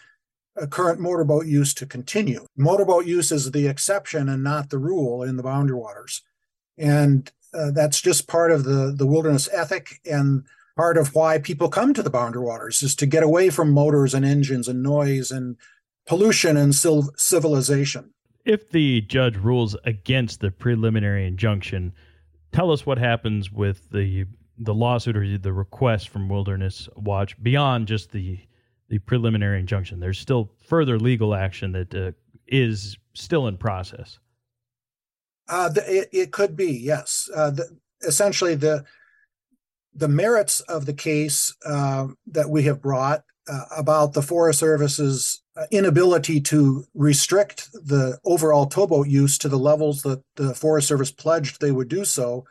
uh, 0.60 0.66
current 0.68 1.00
motorboat 1.00 1.46
use 1.46 1.74
to 1.76 1.86
continue. 1.86 2.46
Motorboat 2.58 3.06
use 3.06 3.32
is 3.32 3.52
the 3.52 3.68
exception 3.68 4.30
and 4.30 4.44
not 4.44 4.70
the 4.70 4.78
rule 4.78 5.22
in 5.24 5.38
the 5.38 5.44
boundary 5.44 5.78
waters. 5.78 6.22
And 6.78 7.32
uh, 7.54 7.72
that's 7.72 8.02
just 8.02 8.28
part 8.28 8.52
of 8.52 8.64
the, 8.64 8.94
the 8.96 9.06
wilderness 9.06 9.50
ethic 9.54 10.00
and 10.06 10.44
part 10.76 10.98
of 10.98 11.16
why 11.16 11.38
people 11.38 11.70
come 11.70 11.94
to 11.94 12.04
the 12.04 12.10
boundary 12.10 12.42
waters 12.42 12.84
is 12.84 12.96
to 12.96 13.06
get 13.06 13.24
away 13.24 13.50
from 13.50 13.72
motors 13.72 14.14
and 14.14 14.26
engines 14.26 14.68
and 14.68 14.84
noise 14.84 15.32
and 15.32 15.58
pollution 16.06 16.58
and 16.58 16.76
civilization. 16.76 18.14
If 18.44 18.70
the 18.70 19.02
judge 19.02 19.38
rules 19.38 19.76
against 19.86 20.40
the 20.40 20.52
preliminary 20.52 21.26
injunction, 21.26 21.94
tell 22.56 22.72
us 22.72 22.86
what 22.86 22.98
happens 22.98 23.52
with 23.52 23.90
the 23.92 24.26
the 24.58 24.74
lawsuit 24.74 25.18
or 25.18 25.38
the 25.38 25.52
request 25.52 26.08
from 26.10 26.30
Wilderness 26.30 26.88
Watch 26.96 27.42
beyond 27.44 27.88
just 27.88 28.12
the 28.12 28.40
the 28.88 29.00
preliminary 29.00 29.60
injunction. 29.60 30.00
There's 30.00 30.20
still 30.20 30.52
further 30.68 30.98
legal 30.98 31.36
action 31.36 31.74
that 31.74 31.94
uh, 31.94 32.12
is 32.48 32.98
still 33.14 33.48
in 33.48 33.58
process. 33.58 34.20
Uh, 35.50 35.70
the, 35.70 36.02
it, 36.02 36.10
it, 36.12 36.32
could 36.32 36.56
be 36.56 36.72
yes. 36.72 37.30
Uh, 37.36 37.52
the, 37.52 37.78
essentially, 38.04 38.56
the 38.56 38.86
the 39.94 40.08
merits 40.08 40.60
of 40.62 40.86
the 40.86 40.94
case 40.94 41.56
uh, 41.66 42.08
that 42.28 42.50
we 42.50 42.64
have 42.64 42.82
brought 42.82 43.24
uh, 43.48 43.66
about 43.76 44.14
the 44.14 44.22
Forest 44.22 44.60
Service's 44.60 45.42
uh, 45.56 45.66
inability 45.72 46.42
to 46.42 46.86
restrict 46.94 47.72
the 47.74 48.18
overall 48.26 48.66
towboat 48.66 49.08
use 49.08 49.38
to 49.38 49.50
the 49.50 49.60
levels 49.60 50.02
that 50.02 50.22
the 50.36 50.54
Forest 50.54 50.88
Service 50.88 51.12
pledged 51.12 51.62
they 51.62 51.72
would 51.72 51.88
do 51.88 52.06
so 52.06 52.46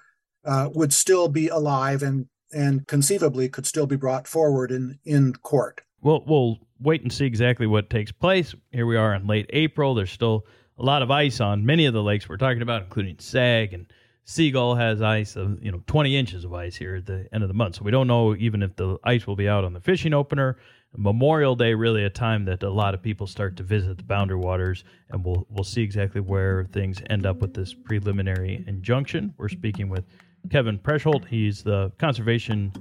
uh, 0.45 0.69
would 0.75 0.93
still 0.93 1.29
be 1.29 1.49
alive 1.49 2.03
and 2.03 2.27
and 2.53 2.87
conceivably 2.87 3.49
could 3.49 3.67
still 3.67 3.87
be 3.87 3.97
brought 3.97 4.29
forward 4.29 4.71
in 4.71 4.99
in 5.05 5.35
court. 5.35 5.81
Well, 6.01 6.23
we'll 6.27 6.59
wait 6.81 7.03
and 7.03 7.13
see 7.13 7.25
exactly 7.25 7.67
what 7.67 7.91
takes 7.91 8.13
place. 8.13 8.55
Here 8.71 8.87
we 8.87 8.97
are 8.97 9.15
in 9.15 9.27
late 9.27 9.47
April. 9.51 9.95
There's 9.95 10.13
still 10.13 10.47
a 10.79 10.85
lot 10.85 11.03
of 11.03 11.11
ice 11.11 11.41
on 11.41 11.65
many 11.65 11.87
of 11.87 11.95
the 11.95 12.03
lakes 12.03 12.29
we're 12.29 12.37
talking 12.37 12.63
about, 12.63 12.83
including 12.83 13.17
Sag 13.19 13.73
and 13.73 13.87
Seagull 14.25 14.75
has 14.75 15.03
ice 15.03 15.37
of 15.37 15.63
you 15.63 15.71
know 15.71 15.83
20 15.87 16.17
inches 16.17 16.45
of 16.45 16.55
ice 16.55 16.77
here 16.77 16.97
at 16.97 17.07
the 17.07 17.29
end 17.33 17.43
of 17.43 17.49
the 17.49 17.55
month. 17.55 17.77
So 17.77 17.85
we 17.85 17.91
don't 17.91 18.07
know 18.07 18.35
even 18.35 18.63
if 18.63 18.77
the 18.77 18.99
ice 19.05 19.27
will 19.27 19.37
be 19.37 19.49
out 19.49 19.65
on 19.65 19.73
the 19.73 19.81
fishing 19.81 20.15
opener 20.15 20.57
Memorial 20.97 21.57
Day 21.57 21.75
really 21.75 22.05
a 22.05 22.11
time 22.11 22.45
that 22.45 22.63
a 22.63 22.71
lot 22.71 22.95
of 22.95 23.03
people 23.03 23.27
start 23.27 23.57
to 23.57 23.63
visit 23.63 23.97
the 23.99 24.05
boundary 24.05 24.37
waters, 24.37 24.85
and 25.11 25.25
we'll 25.25 25.47
we'll 25.51 25.65
see 25.65 25.83
exactly 25.83 26.21
where 26.21 26.65
things 26.73 27.03
end 27.11 27.27
up 27.27 27.39
with 27.39 27.55
this 27.55 27.75
preliminary 27.75 28.65
injunction. 28.67 29.35
We're 29.37 29.49
speaking 29.49 29.89
with 29.89 30.05
Kevin 30.51 30.79
Proescholdt. 30.79 31.27
He's 31.27 31.63
the 31.63 31.91
conservation 31.99 32.73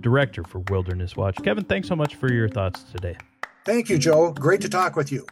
director 0.00 0.44
for 0.44 0.60
Wilderness 0.70 1.16
Watch. 1.16 1.36
Kevin, 1.42 1.64
thanks 1.64 1.88
so 1.88 1.96
much 1.96 2.16
for 2.16 2.32
your 2.32 2.48
thoughts 2.48 2.82
today. 2.84 3.16
Thank 3.64 3.88
you, 3.88 3.98
Joe. 3.98 4.32
Great 4.32 4.60
to 4.62 4.68
talk 4.68 4.96
with 4.96 5.12
you. 5.12 5.26